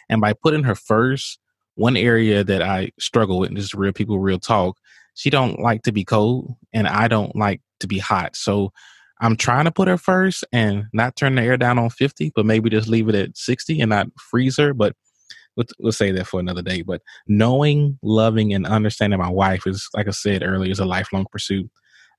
And 0.08 0.20
by 0.20 0.32
putting 0.32 0.64
her 0.64 0.74
first, 0.74 1.38
one 1.76 1.96
area 1.96 2.42
that 2.42 2.62
I 2.62 2.90
struggle 2.98 3.38
with, 3.38 3.50
and 3.50 3.56
this 3.56 3.66
is 3.66 3.74
real 3.74 3.92
people, 3.92 4.18
real 4.18 4.40
talk, 4.40 4.76
she 5.14 5.30
don't 5.30 5.60
like 5.60 5.82
to 5.82 5.92
be 5.92 6.04
cold 6.04 6.56
and 6.72 6.88
I 6.88 7.06
don't 7.06 7.36
like 7.36 7.60
to 7.78 7.86
be 7.86 7.98
hot. 7.98 8.34
So 8.34 8.72
I'm 9.20 9.36
trying 9.36 9.66
to 9.66 9.70
put 9.70 9.88
her 9.88 9.98
first 9.98 10.44
and 10.52 10.84
not 10.92 11.16
turn 11.16 11.34
the 11.34 11.42
air 11.42 11.56
down 11.56 11.78
on 11.78 11.90
50, 11.90 12.32
but 12.34 12.46
maybe 12.46 12.70
just 12.70 12.88
leave 12.88 13.08
it 13.08 13.14
at 13.14 13.36
60 13.36 13.80
and 13.80 13.90
not 13.90 14.06
freeze 14.18 14.56
her. 14.56 14.72
But 14.72 14.94
we'll, 15.56 15.66
we'll 15.78 15.92
say 15.92 16.10
that 16.12 16.26
for 16.26 16.40
another 16.40 16.62
day. 16.62 16.82
But 16.82 17.02
knowing, 17.28 17.98
loving, 18.02 18.54
and 18.54 18.66
understanding 18.66 19.18
my 19.18 19.28
wife 19.28 19.66
is, 19.66 19.88
like 19.94 20.08
I 20.08 20.12
said 20.12 20.42
earlier, 20.42 20.72
is 20.72 20.80
a 20.80 20.86
lifelong 20.86 21.26
pursuit. 21.30 21.70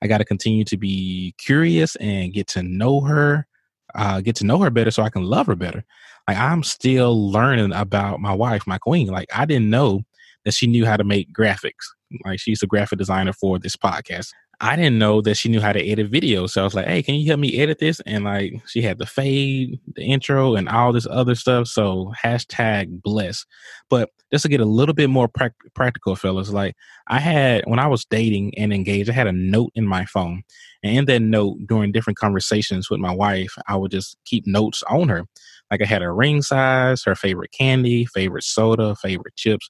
I 0.02 0.06
got 0.06 0.18
to 0.18 0.24
continue 0.24 0.64
to 0.64 0.76
be 0.76 1.34
curious 1.38 1.96
and 1.96 2.32
get 2.32 2.46
to 2.48 2.62
know 2.62 3.00
her, 3.02 3.46
uh, 3.94 4.20
get 4.20 4.36
to 4.36 4.46
know 4.46 4.58
her 4.58 4.70
better 4.70 4.90
so 4.90 5.02
I 5.02 5.10
can 5.10 5.24
love 5.24 5.46
her 5.46 5.56
better. 5.56 5.84
Like 6.28 6.36
I'm 6.38 6.62
still 6.62 7.30
learning 7.30 7.72
about 7.72 8.20
my 8.20 8.32
wife, 8.32 8.66
my 8.66 8.78
queen. 8.78 9.08
Like 9.08 9.28
I 9.34 9.44
didn't 9.44 9.70
know 9.70 10.02
that 10.44 10.54
she 10.54 10.66
knew 10.66 10.86
how 10.86 10.96
to 10.96 11.04
make 11.04 11.32
graphics. 11.32 11.86
Like 12.24 12.40
she's 12.40 12.62
a 12.62 12.66
graphic 12.66 12.98
designer 12.98 13.32
for 13.32 13.58
this 13.58 13.76
podcast. 13.76 14.30
I 14.64 14.76
didn't 14.76 14.98
know 14.98 15.20
that 15.22 15.34
she 15.34 15.48
knew 15.48 15.60
how 15.60 15.72
to 15.72 15.84
edit 15.84 16.12
videos. 16.12 16.50
So 16.50 16.60
I 16.60 16.64
was 16.64 16.74
like, 16.74 16.86
hey, 16.86 17.02
can 17.02 17.16
you 17.16 17.26
help 17.26 17.40
me 17.40 17.58
edit 17.58 17.80
this? 17.80 17.98
And 18.06 18.22
like 18.22 18.62
she 18.68 18.80
had 18.80 18.98
the 18.98 19.06
fade, 19.06 19.80
the 19.96 20.02
intro, 20.02 20.54
and 20.54 20.68
all 20.68 20.92
this 20.92 21.06
other 21.10 21.34
stuff. 21.34 21.66
So 21.66 22.12
hashtag 22.24 23.02
bless. 23.02 23.44
But 23.90 24.10
just 24.30 24.44
to 24.44 24.48
get 24.48 24.60
a 24.60 24.64
little 24.64 24.94
bit 24.94 25.10
more 25.10 25.26
pra- 25.26 25.50
practical, 25.74 26.14
fellas, 26.14 26.50
like 26.50 26.76
I 27.08 27.18
had 27.18 27.64
when 27.66 27.80
I 27.80 27.88
was 27.88 28.04
dating 28.04 28.56
and 28.56 28.72
engaged, 28.72 29.10
I 29.10 29.14
had 29.14 29.26
a 29.26 29.32
note 29.32 29.72
in 29.74 29.84
my 29.84 30.04
phone. 30.04 30.44
And 30.84 30.96
in 30.96 31.04
that 31.06 31.22
note, 31.22 31.58
during 31.66 31.90
different 31.90 32.20
conversations 32.20 32.88
with 32.88 33.00
my 33.00 33.12
wife, 33.12 33.54
I 33.66 33.74
would 33.74 33.90
just 33.90 34.16
keep 34.26 34.46
notes 34.46 34.84
on 34.88 35.08
her. 35.08 35.24
Like 35.72 35.82
I 35.82 35.86
had 35.86 36.02
her 36.02 36.14
ring 36.14 36.40
size, 36.40 37.02
her 37.02 37.16
favorite 37.16 37.50
candy, 37.50 38.06
favorite 38.06 38.44
soda, 38.44 38.94
favorite 38.94 39.34
chips, 39.34 39.68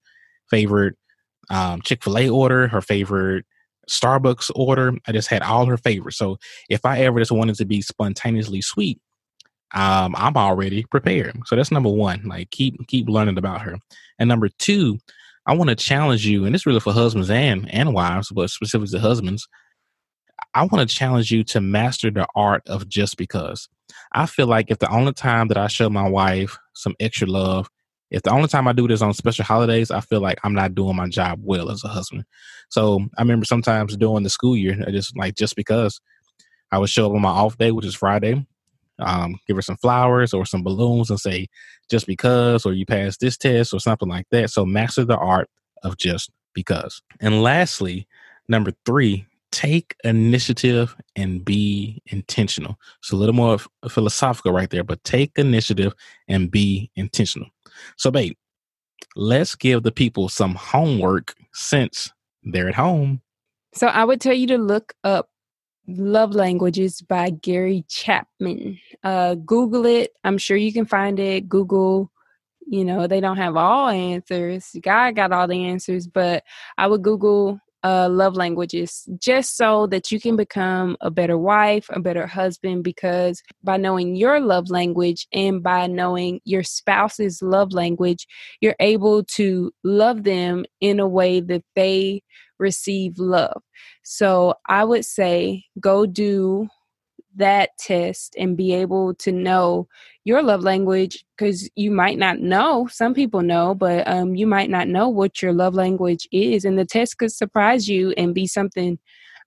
favorite 0.50 0.96
um, 1.48 1.81
Chick 1.81 2.05
fil 2.05 2.18
A 2.18 2.28
order, 2.28 2.68
her 2.68 2.83
favorite 2.83 3.46
Starbucks 3.90 4.50
order. 4.54 4.94
I 5.06 5.12
just 5.12 5.28
had 5.28 5.42
all 5.42 5.66
her 5.66 5.76
favorites. 5.76 6.18
So 6.18 6.38
if 6.68 6.84
I 6.84 7.00
ever 7.00 7.18
just 7.18 7.32
wanted 7.32 7.56
to 7.56 7.64
be 7.64 7.82
spontaneously 7.82 8.60
sweet, 8.60 9.00
um, 9.74 10.14
I'm 10.16 10.36
already 10.36 10.84
prepared. 10.84 11.40
So 11.46 11.56
that's 11.56 11.70
number 11.70 11.88
one. 11.88 12.22
Like 12.24 12.50
keep 12.50 12.86
keep 12.88 13.08
learning 13.08 13.38
about 13.38 13.62
her. 13.62 13.76
And 14.18 14.28
number 14.28 14.48
two, 14.58 14.98
I 15.46 15.54
want 15.54 15.70
to 15.70 15.76
challenge 15.76 16.26
you, 16.26 16.44
and 16.44 16.54
it's 16.54 16.66
really 16.66 16.80
for 16.80 16.92
husbands 16.92 17.30
and 17.30 17.68
and 17.72 17.94
wives, 17.94 18.30
but 18.30 18.50
specifically 18.50 19.00
husbands. 19.00 19.48
I 20.54 20.62
want 20.64 20.88
to 20.88 20.94
challenge 20.94 21.30
you 21.30 21.44
to 21.44 21.60
master 21.60 22.10
the 22.10 22.26
art 22.34 22.62
of 22.66 22.88
just 22.88 23.16
because. 23.16 23.68
I 24.12 24.26
feel 24.26 24.46
like 24.46 24.70
if 24.70 24.78
the 24.78 24.90
only 24.90 25.12
time 25.12 25.48
that 25.48 25.56
I 25.56 25.68
show 25.68 25.88
my 25.88 26.08
wife 26.08 26.58
some 26.74 26.94
extra 27.00 27.26
love 27.26 27.68
if 28.12 28.22
the 28.22 28.31
only 28.31 28.46
time 28.46 28.68
I 28.68 28.72
do 28.72 28.87
this 28.87 29.01
on 29.01 29.14
special 29.14 29.44
holidays, 29.44 29.90
I 29.90 30.01
feel 30.01 30.20
like 30.20 30.38
I'm 30.44 30.53
not 30.53 30.75
doing 30.75 30.96
my 30.96 31.09
job 31.09 31.40
well 31.42 31.70
as 31.70 31.83
a 31.83 31.88
husband. 31.88 32.25
So 32.68 33.01
I 33.16 33.22
remember 33.22 33.46
sometimes 33.46 33.96
during 33.96 34.22
the 34.22 34.31
school 34.31 34.55
year, 34.55 34.79
I 34.87 34.90
just 34.90 35.16
like 35.16 35.35
just 35.35 35.57
because 35.57 35.98
I 36.70 36.79
would 36.79 36.90
show 36.90 37.07
up 37.07 37.12
on 37.12 37.22
my 37.22 37.31
off 37.31 37.57
day, 37.57 37.72
which 37.72 37.87
is 37.87 37.94
Friday, 37.94 38.46
um, 38.98 39.37
give 39.46 39.57
her 39.57 39.62
some 39.62 39.79
flowers 39.79 40.35
or 40.35 40.44
some 40.44 40.62
balloons 40.62 41.09
and 41.09 41.18
say, 41.18 41.48
just 41.90 42.07
because, 42.07 42.66
or 42.66 42.75
you 42.75 42.85
passed 42.85 43.20
this 43.20 43.38
test 43.38 43.72
or 43.72 43.81
something 43.81 44.09
like 44.09 44.27
that. 44.31 44.51
So 44.51 44.66
master 44.66 45.07
the 45.07 45.16
art 45.16 45.48
of 45.83 45.96
just 45.96 46.31
because. 46.55 47.01
And 47.18 47.42
lastly, 47.42 48.07
number 48.46 48.72
three, 48.85 49.27
take 49.52 49.94
initiative 50.02 50.96
and 51.14 51.44
be 51.44 52.02
intentional. 52.06 52.76
It's 52.98 53.12
a 53.12 53.16
little 53.16 53.34
more 53.34 53.58
philosophical 53.88 54.52
right 54.52 54.70
there, 54.70 54.82
but 54.82 55.04
take 55.04 55.32
initiative 55.36 55.94
and 56.26 56.50
be 56.50 56.90
intentional. 56.96 57.48
So, 57.96 58.10
babe, 58.10 58.34
let's 59.14 59.54
give 59.54 59.84
the 59.84 59.92
people 59.92 60.28
some 60.28 60.54
homework 60.54 61.34
since 61.52 62.10
they're 62.42 62.68
at 62.68 62.74
home. 62.74 63.20
So, 63.74 63.86
I 63.86 64.04
would 64.04 64.20
tell 64.20 64.34
you 64.34 64.48
to 64.48 64.58
look 64.58 64.94
up 65.04 65.28
Love 65.86 66.34
Languages 66.34 67.02
by 67.02 67.30
Gary 67.30 67.84
Chapman. 67.88 68.78
Uh, 69.04 69.34
Google 69.34 69.86
it. 69.86 70.12
I'm 70.24 70.38
sure 70.38 70.56
you 70.56 70.72
can 70.72 70.86
find 70.86 71.18
it. 71.18 71.48
Google, 71.48 72.10
you 72.66 72.84
know, 72.84 73.06
they 73.06 73.20
don't 73.20 73.36
have 73.36 73.56
all 73.56 73.88
answers. 73.88 74.74
God 74.80 75.16
got 75.16 75.32
all 75.32 75.48
the 75.48 75.66
answers, 75.66 76.06
but 76.06 76.44
I 76.78 76.86
would 76.86 77.02
Google 77.02 77.60
uh, 77.84 78.08
love 78.08 78.36
languages 78.36 79.08
just 79.18 79.56
so 79.56 79.86
that 79.88 80.10
you 80.10 80.20
can 80.20 80.36
become 80.36 80.96
a 81.00 81.10
better 81.10 81.36
wife, 81.36 81.86
a 81.90 82.00
better 82.00 82.26
husband, 82.26 82.84
because 82.84 83.42
by 83.62 83.76
knowing 83.76 84.16
your 84.16 84.40
love 84.40 84.70
language 84.70 85.26
and 85.32 85.62
by 85.62 85.86
knowing 85.86 86.40
your 86.44 86.62
spouse's 86.62 87.42
love 87.42 87.72
language, 87.72 88.26
you're 88.60 88.76
able 88.80 89.24
to 89.24 89.72
love 89.82 90.24
them 90.24 90.64
in 90.80 91.00
a 91.00 91.08
way 91.08 91.40
that 91.40 91.64
they 91.74 92.22
receive 92.58 93.18
love. 93.18 93.62
So 94.04 94.54
I 94.68 94.84
would 94.84 95.04
say 95.04 95.64
go 95.80 96.06
do 96.06 96.68
that 97.36 97.70
test 97.78 98.34
and 98.38 98.56
be 98.56 98.72
able 98.74 99.14
to 99.14 99.32
know 99.32 99.88
your 100.24 100.42
love 100.42 100.62
language 100.62 101.24
because 101.36 101.68
you 101.76 101.90
might 101.90 102.18
not 102.18 102.38
know 102.38 102.86
some 102.90 103.14
people 103.14 103.42
know 103.42 103.74
but 103.74 104.06
um, 104.06 104.34
you 104.34 104.46
might 104.46 104.70
not 104.70 104.86
know 104.88 105.08
what 105.08 105.42
your 105.42 105.52
love 105.52 105.74
language 105.74 106.28
is 106.30 106.64
and 106.64 106.78
the 106.78 106.84
test 106.84 107.18
could 107.18 107.32
surprise 107.32 107.88
you 107.88 108.12
and 108.12 108.34
be 108.34 108.46
something 108.46 108.98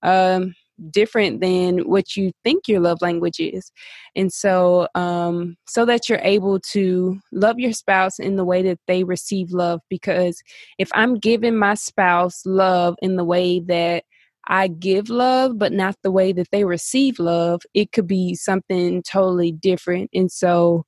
um, 0.03 0.53
different 0.91 1.41
than 1.41 1.79
what 1.89 2.15
you 2.15 2.31
think 2.43 2.67
your 2.67 2.79
love 2.79 3.01
language 3.01 3.39
is. 3.39 3.71
And 4.15 4.31
so 4.31 4.87
um, 4.95 5.57
so 5.67 5.85
that 5.85 6.09
you're 6.09 6.19
able 6.19 6.59
to 6.71 7.19
love 7.31 7.59
your 7.59 7.73
spouse 7.73 8.19
in 8.19 8.35
the 8.35 8.45
way 8.45 8.61
that 8.63 8.79
they 8.87 9.03
receive 9.03 9.51
love 9.51 9.81
because 9.89 10.41
if 10.77 10.89
i'm 10.93 11.15
giving 11.15 11.57
my 11.57 11.73
spouse 11.73 12.45
love 12.45 12.95
in 13.01 13.15
the 13.15 13.23
way 13.23 13.59
that 13.59 14.03
I 14.47 14.67
give 14.67 15.10
love, 15.10 15.58
but 15.58 15.71
not 15.71 15.95
the 16.03 16.12
way 16.12 16.31
that 16.34 16.49
they 16.51 16.65
receive 16.65 17.19
love, 17.19 17.62
it 17.73 17.91
could 17.91 18.08
be 18.08 18.36
something 18.36 19.01
totally 19.03 19.51
different. 19.51 20.10
And 20.13 20.31
so 20.31 20.86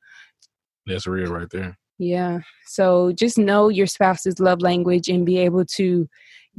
that's 0.85 1.07
real 1.07 1.31
right 1.31 1.49
there. 1.51 1.77
Yeah. 1.99 2.39
So 2.67 3.11
just 3.11 3.37
know 3.37 3.69
your 3.69 3.87
spouse's 3.87 4.39
love 4.39 4.61
language 4.61 5.09
and 5.09 5.25
be 5.25 5.39
able 5.39 5.65
to 5.75 6.07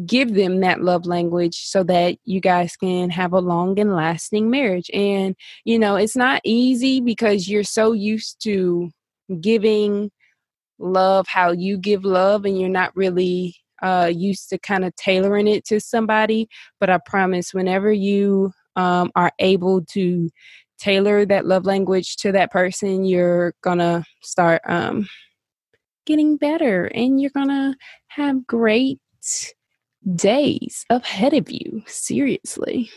give 0.06 0.34
them 0.34 0.60
that 0.60 0.80
love 0.80 1.06
language 1.06 1.56
so 1.56 1.82
that 1.84 2.16
you 2.24 2.40
guys 2.40 2.76
can 2.76 3.10
have 3.10 3.32
a 3.32 3.40
long 3.40 3.78
and 3.78 3.94
lasting 3.94 4.50
marriage. 4.50 4.90
And, 4.92 5.34
you 5.64 5.78
know, 5.78 5.96
it's 5.96 6.16
not 6.16 6.40
easy 6.44 7.00
because 7.00 7.48
you're 7.48 7.64
so 7.64 7.92
used 7.92 8.42
to 8.44 8.90
giving 9.40 10.10
love 10.78 11.26
how 11.28 11.52
you 11.52 11.76
give 11.76 12.04
love 12.04 12.44
and 12.44 12.58
you're 12.60 12.68
not 12.68 12.94
really 12.96 13.56
uh, 13.82 14.10
used 14.12 14.48
to 14.50 14.58
kind 14.58 14.84
of 14.84 14.94
tailoring 14.96 15.46
it 15.48 15.64
to 15.66 15.80
somebody. 15.80 16.48
But 16.80 16.90
I 16.90 16.98
promise, 16.98 17.54
whenever 17.54 17.92
you 17.92 18.52
um, 18.76 19.10
are 19.14 19.32
able 19.38 19.84
to 19.86 20.30
tailor 20.78 21.26
that 21.26 21.46
love 21.46 21.66
language 21.66 22.16
to 22.18 22.32
that 22.32 22.50
person, 22.50 23.04
you're 23.04 23.54
gonna 23.62 24.04
start 24.22 24.62
um, 24.66 25.08
getting 26.06 26.36
better 26.36 26.86
and 26.86 27.20
you're 27.20 27.30
gonna 27.30 27.76
have 28.08 28.46
great 28.46 29.00
days 30.14 30.84
ahead 30.90 31.34
of 31.34 31.50
you. 31.50 31.82
Seriously. 31.86 32.90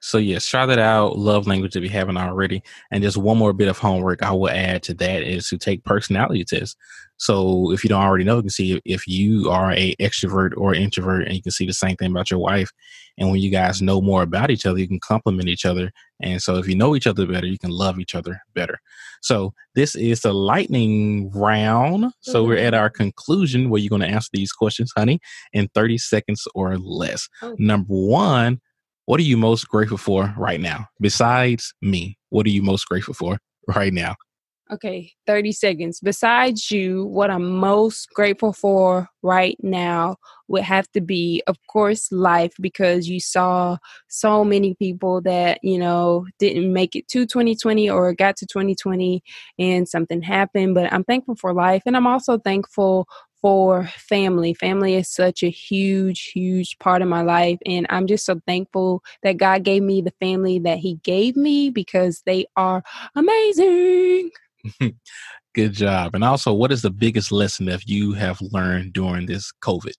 So 0.00 0.18
yes, 0.18 0.46
try 0.46 0.66
that 0.66 0.80
out. 0.80 1.16
Love 1.16 1.46
language 1.46 1.76
if 1.76 1.82
you 1.84 1.88
haven't 1.88 2.16
already. 2.16 2.60
And 2.90 3.04
just 3.04 3.16
one 3.16 3.38
more 3.38 3.52
bit 3.52 3.68
of 3.68 3.78
homework 3.78 4.20
I 4.22 4.32
will 4.32 4.50
add 4.50 4.82
to 4.84 4.94
that 4.94 5.22
is 5.22 5.48
to 5.48 5.58
take 5.58 5.84
personality 5.84 6.44
tests. 6.44 6.76
So 7.22 7.70
if 7.70 7.84
you 7.84 7.88
don't 7.88 8.02
already 8.02 8.24
know, 8.24 8.36
you 8.36 8.42
can 8.42 8.50
see 8.50 8.80
if 8.84 9.06
you 9.06 9.48
are 9.48 9.70
a 9.70 9.94
extrovert 10.00 10.54
or 10.56 10.74
introvert, 10.74 11.24
and 11.24 11.36
you 11.36 11.42
can 11.42 11.52
see 11.52 11.64
the 11.64 11.72
same 11.72 11.94
thing 11.94 12.10
about 12.10 12.32
your 12.32 12.40
wife. 12.40 12.68
And 13.16 13.30
when 13.30 13.40
you 13.40 13.48
guys 13.48 13.80
know 13.80 14.00
more 14.00 14.22
about 14.22 14.50
each 14.50 14.66
other, 14.66 14.80
you 14.80 14.88
can 14.88 14.98
complement 14.98 15.48
each 15.48 15.64
other. 15.64 15.92
And 16.20 16.42
so 16.42 16.56
if 16.56 16.66
you 16.66 16.74
know 16.74 16.96
each 16.96 17.06
other 17.06 17.24
better, 17.24 17.46
you 17.46 17.60
can 17.60 17.70
love 17.70 18.00
each 18.00 18.16
other 18.16 18.40
better. 18.56 18.80
So 19.20 19.54
this 19.76 19.94
is 19.94 20.22
the 20.22 20.32
lightning 20.32 21.30
round. 21.30 22.12
So 22.22 22.40
mm-hmm. 22.40 22.48
we're 22.48 22.58
at 22.58 22.74
our 22.74 22.90
conclusion 22.90 23.70
where 23.70 23.80
you're 23.80 23.88
going 23.88 24.02
to 24.02 24.08
answer 24.08 24.30
these 24.32 24.50
questions, 24.50 24.92
honey, 24.96 25.20
in 25.52 25.68
30 25.76 25.98
seconds 25.98 26.48
or 26.56 26.76
less. 26.76 27.28
Oh. 27.40 27.54
Number 27.56 27.94
one 27.94 28.60
what 29.06 29.18
are 29.18 29.24
you 29.24 29.36
most 29.36 29.68
grateful 29.68 29.98
for 29.98 30.32
right 30.38 30.60
now? 30.60 30.86
Besides 31.00 31.74
me, 31.82 32.16
what 32.30 32.46
are 32.46 32.50
you 32.50 32.62
most 32.62 32.86
grateful 32.88 33.14
for 33.14 33.38
right 33.66 33.92
now? 33.92 34.14
Okay, 34.72 35.12
30 35.26 35.52
seconds. 35.52 36.00
Besides 36.00 36.70
you, 36.70 37.04
what 37.04 37.30
I'm 37.30 37.46
most 37.58 38.08
grateful 38.14 38.54
for 38.54 39.06
right 39.22 39.56
now 39.62 40.16
would 40.48 40.62
have 40.62 40.90
to 40.92 41.02
be, 41.02 41.42
of 41.46 41.58
course, 41.68 42.10
life 42.10 42.54
because 42.58 43.06
you 43.06 43.20
saw 43.20 43.76
so 44.08 44.44
many 44.44 44.74
people 44.76 45.20
that, 45.22 45.58
you 45.62 45.76
know, 45.78 46.24
didn't 46.38 46.72
make 46.72 46.96
it 46.96 47.06
to 47.08 47.26
2020 47.26 47.90
or 47.90 48.14
got 48.14 48.36
to 48.38 48.46
2020 48.46 49.22
and 49.58 49.86
something 49.86 50.22
happened. 50.22 50.74
But 50.74 50.90
I'm 50.90 51.04
thankful 51.04 51.36
for 51.36 51.52
life. 51.52 51.82
And 51.84 51.94
I'm 51.94 52.06
also 52.06 52.38
thankful 52.38 53.06
for 53.42 53.86
family. 53.98 54.54
Family 54.54 54.94
is 54.94 55.08
such 55.10 55.42
a 55.42 55.50
huge, 55.50 56.30
huge 56.32 56.78
part 56.78 57.02
of 57.02 57.08
my 57.08 57.22
life. 57.22 57.58
And 57.66 57.86
I'm 57.90 58.06
just 58.06 58.24
so 58.24 58.40
thankful 58.46 59.02
that 59.22 59.36
God 59.36 59.64
gave 59.64 59.82
me 59.82 60.00
the 60.00 60.12
family 60.20 60.60
that 60.60 60.78
He 60.78 60.94
gave 61.02 61.36
me 61.36 61.68
because 61.68 62.22
they 62.24 62.46
are 62.56 62.82
amazing. 63.16 64.30
Good 65.54 65.72
job. 65.72 66.14
And 66.14 66.24
also, 66.24 66.52
what 66.52 66.72
is 66.72 66.82
the 66.82 66.90
biggest 66.90 67.30
lesson 67.30 67.66
that 67.66 67.86
you 67.86 68.12
have 68.12 68.40
learned 68.40 68.92
during 68.92 69.26
this 69.26 69.52
COVID? 69.62 69.92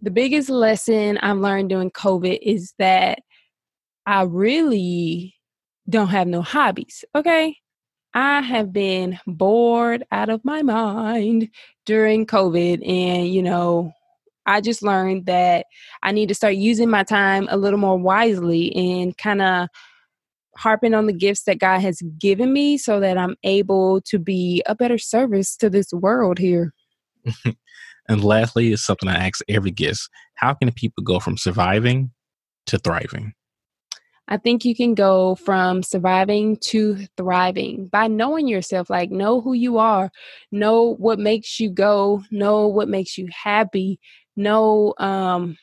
The 0.00 0.10
biggest 0.10 0.50
lesson 0.50 1.18
I've 1.18 1.38
learned 1.38 1.70
during 1.70 1.90
COVID 1.90 2.38
is 2.42 2.74
that 2.78 3.20
I 4.06 4.22
really 4.22 5.34
don't 5.88 6.08
have 6.08 6.26
no 6.26 6.42
hobbies. 6.42 7.04
Okay. 7.14 7.56
I 8.14 8.40
have 8.42 8.72
been 8.72 9.18
bored 9.26 10.04
out 10.12 10.28
of 10.28 10.44
my 10.44 10.62
mind 10.62 11.48
during 11.84 12.26
COVID. 12.26 12.86
And, 12.88 13.28
you 13.28 13.42
know, 13.42 13.92
I 14.46 14.60
just 14.60 14.82
learned 14.82 15.26
that 15.26 15.66
I 16.02 16.12
need 16.12 16.28
to 16.28 16.34
start 16.34 16.54
using 16.54 16.90
my 16.90 17.02
time 17.02 17.48
a 17.50 17.56
little 17.56 17.78
more 17.78 17.98
wisely 17.98 18.74
and 18.74 19.16
kind 19.16 19.42
of 19.42 19.68
harping 20.56 20.94
on 20.94 21.06
the 21.06 21.12
gifts 21.12 21.44
that 21.44 21.58
God 21.58 21.80
has 21.80 22.00
given 22.18 22.52
me 22.52 22.78
so 22.78 23.00
that 23.00 23.18
I'm 23.18 23.36
able 23.42 24.00
to 24.02 24.18
be 24.18 24.62
a 24.66 24.74
better 24.74 24.98
service 24.98 25.56
to 25.56 25.70
this 25.70 25.92
world 25.92 26.38
here. 26.38 26.72
and 28.08 28.24
lastly, 28.24 28.72
is 28.72 28.84
something 28.84 29.08
I 29.08 29.26
ask 29.26 29.40
every 29.48 29.70
guest 29.70 30.08
How 30.34 30.54
can 30.54 30.70
people 30.72 31.02
go 31.02 31.20
from 31.20 31.36
surviving 31.36 32.10
to 32.66 32.78
thriving? 32.78 33.34
I 34.26 34.38
think 34.38 34.64
you 34.64 34.74
can 34.74 34.94
go 34.94 35.34
from 35.34 35.82
surviving 35.82 36.56
to 36.68 37.06
thriving 37.16 37.88
by 37.88 38.06
knowing 38.06 38.48
yourself, 38.48 38.88
like 38.88 39.10
know 39.10 39.42
who 39.42 39.52
you 39.52 39.76
are, 39.76 40.10
know 40.50 40.94
what 40.94 41.18
makes 41.18 41.60
you 41.60 41.68
go, 41.68 42.22
know 42.30 42.66
what 42.66 42.88
makes 42.88 43.18
you 43.18 43.28
happy, 43.30 44.00
know 44.36 44.94
um 44.98 45.56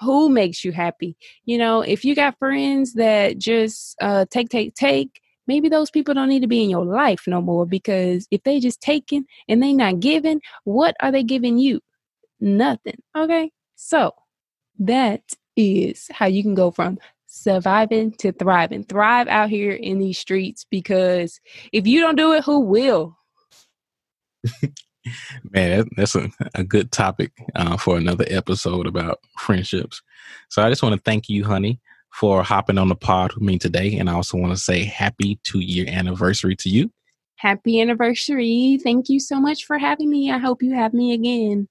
who 0.00 0.28
makes 0.28 0.64
you 0.64 0.72
happy. 0.72 1.16
You 1.44 1.58
know, 1.58 1.80
if 1.80 2.04
you 2.04 2.14
got 2.14 2.38
friends 2.38 2.94
that 2.94 3.38
just 3.38 3.96
uh 4.00 4.26
take 4.30 4.48
take 4.48 4.74
take, 4.74 5.20
maybe 5.46 5.68
those 5.68 5.90
people 5.90 6.14
don't 6.14 6.28
need 6.28 6.42
to 6.42 6.46
be 6.46 6.62
in 6.62 6.70
your 6.70 6.84
life 6.84 7.24
no 7.26 7.40
more 7.40 7.66
because 7.66 8.26
if 8.30 8.42
they 8.42 8.60
just 8.60 8.80
taking 8.80 9.24
and 9.48 9.62
they 9.62 9.72
not 9.72 10.00
giving, 10.00 10.40
what 10.64 10.96
are 11.00 11.12
they 11.12 11.22
giving 11.22 11.58
you? 11.58 11.80
Nothing. 12.40 13.00
Okay? 13.16 13.50
So, 13.76 14.12
that 14.78 15.22
is 15.56 16.08
how 16.12 16.26
you 16.26 16.42
can 16.42 16.54
go 16.54 16.70
from 16.70 16.98
surviving 17.26 18.12
to 18.12 18.32
thriving. 18.32 18.84
Thrive 18.84 19.28
out 19.28 19.50
here 19.50 19.72
in 19.72 19.98
these 19.98 20.18
streets 20.18 20.66
because 20.70 21.40
if 21.72 21.86
you 21.86 22.00
don't 22.00 22.16
do 22.16 22.32
it, 22.32 22.44
who 22.44 22.60
will? 22.60 23.16
Man, 25.50 25.88
that's 25.96 26.14
a, 26.14 26.30
a 26.54 26.64
good 26.64 26.92
topic 26.92 27.32
uh, 27.54 27.76
for 27.76 27.96
another 27.96 28.24
episode 28.28 28.86
about 28.86 29.20
friendships. 29.38 30.02
So 30.48 30.62
I 30.62 30.68
just 30.68 30.82
want 30.82 30.94
to 30.94 31.00
thank 31.02 31.28
you, 31.28 31.44
honey, 31.44 31.80
for 32.12 32.42
hopping 32.42 32.78
on 32.78 32.88
the 32.88 32.94
pod 32.96 33.32
with 33.34 33.42
me 33.42 33.58
today. 33.58 33.98
And 33.98 34.08
I 34.08 34.14
also 34.14 34.38
want 34.38 34.52
to 34.52 34.58
say 34.58 34.84
happy 34.84 35.38
two 35.42 35.60
year 35.60 35.86
anniversary 35.88 36.56
to 36.56 36.68
you. 36.68 36.90
Happy 37.36 37.80
anniversary. 37.80 38.78
Thank 38.82 39.08
you 39.08 39.20
so 39.20 39.40
much 39.40 39.64
for 39.66 39.78
having 39.78 40.10
me. 40.10 40.30
I 40.30 40.38
hope 40.38 40.62
you 40.62 40.74
have 40.74 40.94
me 40.94 41.12
again. 41.12 41.68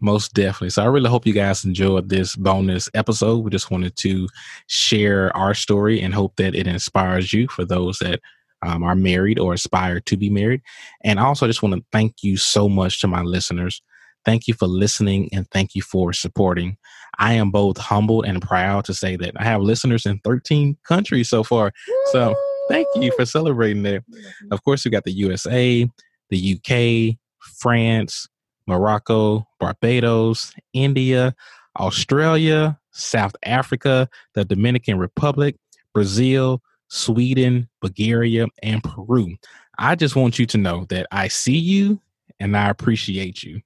Most 0.00 0.34
definitely. 0.34 0.70
So 0.70 0.82
I 0.82 0.86
really 0.86 1.10
hope 1.10 1.26
you 1.26 1.32
guys 1.32 1.64
enjoyed 1.64 2.08
this 2.08 2.34
bonus 2.34 2.88
episode. 2.92 3.44
We 3.44 3.50
just 3.50 3.70
wanted 3.70 3.94
to 3.96 4.26
share 4.66 5.34
our 5.36 5.54
story 5.54 6.00
and 6.00 6.12
hope 6.12 6.34
that 6.36 6.56
it 6.56 6.66
inspires 6.66 7.32
you 7.32 7.46
for 7.46 7.64
those 7.64 7.98
that 7.98 8.20
um, 8.62 8.82
are 8.82 8.94
married 8.94 9.38
or 9.38 9.54
aspire 9.54 10.00
to 10.00 10.16
be 10.16 10.30
married. 10.30 10.62
And 11.02 11.18
I 11.18 11.24
also, 11.24 11.46
just 11.46 11.62
want 11.62 11.74
to 11.74 11.84
thank 11.92 12.22
you 12.22 12.36
so 12.36 12.68
much 12.68 13.00
to 13.00 13.08
my 13.08 13.22
listeners. 13.22 13.82
Thank 14.24 14.46
you 14.46 14.54
for 14.54 14.66
listening 14.66 15.28
and 15.32 15.48
thank 15.50 15.74
you 15.74 15.82
for 15.82 16.12
supporting. 16.12 16.76
I 17.18 17.34
am 17.34 17.50
both 17.50 17.76
humbled 17.76 18.24
and 18.24 18.40
proud 18.40 18.84
to 18.86 18.94
say 18.94 19.16
that 19.16 19.34
I 19.36 19.44
have 19.44 19.60
listeners 19.60 20.06
in 20.06 20.20
13 20.20 20.76
countries 20.86 21.28
so 21.28 21.42
far. 21.42 21.72
So 22.12 22.34
thank 22.68 22.86
you 22.94 23.12
for 23.16 23.26
celebrating 23.26 23.82
that. 23.82 24.04
Of 24.50 24.62
course, 24.64 24.84
we 24.84 24.90
got 24.90 25.04
the 25.04 25.12
USA, 25.12 25.88
the 26.30 26.56
UK, 26.56 27.18
France, 27.58 28.28
Morocco, 28.66 29.46
Barbados, 29.58 30.52
India, 30.72 31.34
Australia, 31.78 32.78
South 32.92 33.34
Africa, 33.44 34.08
the 34.34 34.44
Dominican 34.44 34.98
Republic, 34.98 35.56
Brazil, 35.94 36.62
Sweden, 36.92 37.66
Bulgaria, 37.80 38.46
and 38.62 38.84
Peru. 38.84 39.34
I 39.78 39.94
just 39.94 40.14
want 40.14 40.38
you 40.38 40.44
to 40.46 40.58
know 40.58 40.84
that 40.90 41.06
I 41.10 41.28
see 41.28 41.56
you 41.56 41.98
and 42.38 42.54
I 42.54 42.68
appreciate 42.68 43.42
you. 43.42 43.62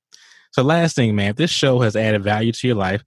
So, 0.52 0.62
last 0.62 0.94
thing, 0.94 1.16
man, 1.16 1.30
if 1.30 1.36
this 1.36 1.50
show 1.50 1.80
has 1.80 1.96
added 1.96 2.22
value 2.22 2.52
to 2.52 2.66
your 2.68 2.76
life, 2.76 3.02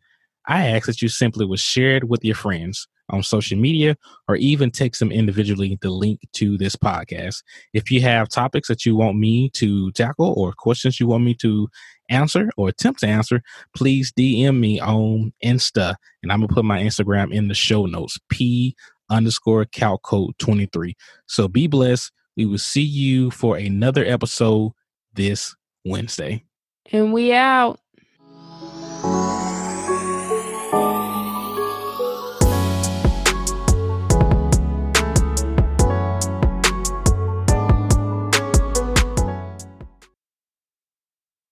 I 0.46 0.68
ask 0.68 0.88
that 0.88 1.02
you 1.02 1.08
simply 1.08 1.46
would 1.46 1.60
share 1.60 1.96
it 1.96 2.10
with 2.10 2.24
your 2.26 2.36
friends 2.36 2.88
on 3.12 3.24
social 3.24 3.58
media 3.58 3.96
or 4.28 4.36
even 4.36 4.72
text 4.72 5.00
them 5.00 5.12
individually 5.12 5.80
the 5.82 5.90
link 5.90 6.20
to 6.34 6.58
this 6.58 6.76
podcast. 6.76 7.42
If 7.74 7.90
you 7.90 8.02
have 8.02 8.28
topics 8.28 8.68
that 8.68 8.86
you 8.86 8.98
want 8.98 9.18
me 9.18 9.50
to 9.52 9.92
tackle 9.94 10.34
or 10.38 10.52
questions 10.52 11.00
you 11.00 11.08
want 11.08 11.24
me 11.24 11.34
to 11.36 11.70
answer 12.10 12.50
or 12.58 12.68
attempt 12.68 13.00
to 13.00 13.08
answer, 13.08 13.42
please 13.76 14.12
DM 14.12 14.60
me 14.60 14.82
on 14.82 15.32
Insta. 15.44 15.96
And 16.22 16.32
I'm 16.32 16.40
going 16.40 16.50
to 16.50 16.54
put 16.54 16.66
my 16.66 16.82
Instagram 16.82 17.34
in 17.34 17.48
the 17.48 17.56
show 17.56 17.86
notes 17.86 18.20
P 18.30 18.76
underscore 19.10 19.66
calc 19.66 20.04
code 20.04 20.34
23. 20.40 20.96
So 21.28 21.48
be 21.48 21.68
blessed. 21.68 22.12
We 22.38 22.46
will 22.46 22.58
see 22.58 22.82
you 22.82 23.32
for 23.32 23.58
another 23.58 24.06
episode 24.06 24.72
this 25.14 25.56
Wednesday. 25.86 26.46
And 26.92 27.14
we 27.14 27.34
out. 27.34 27.80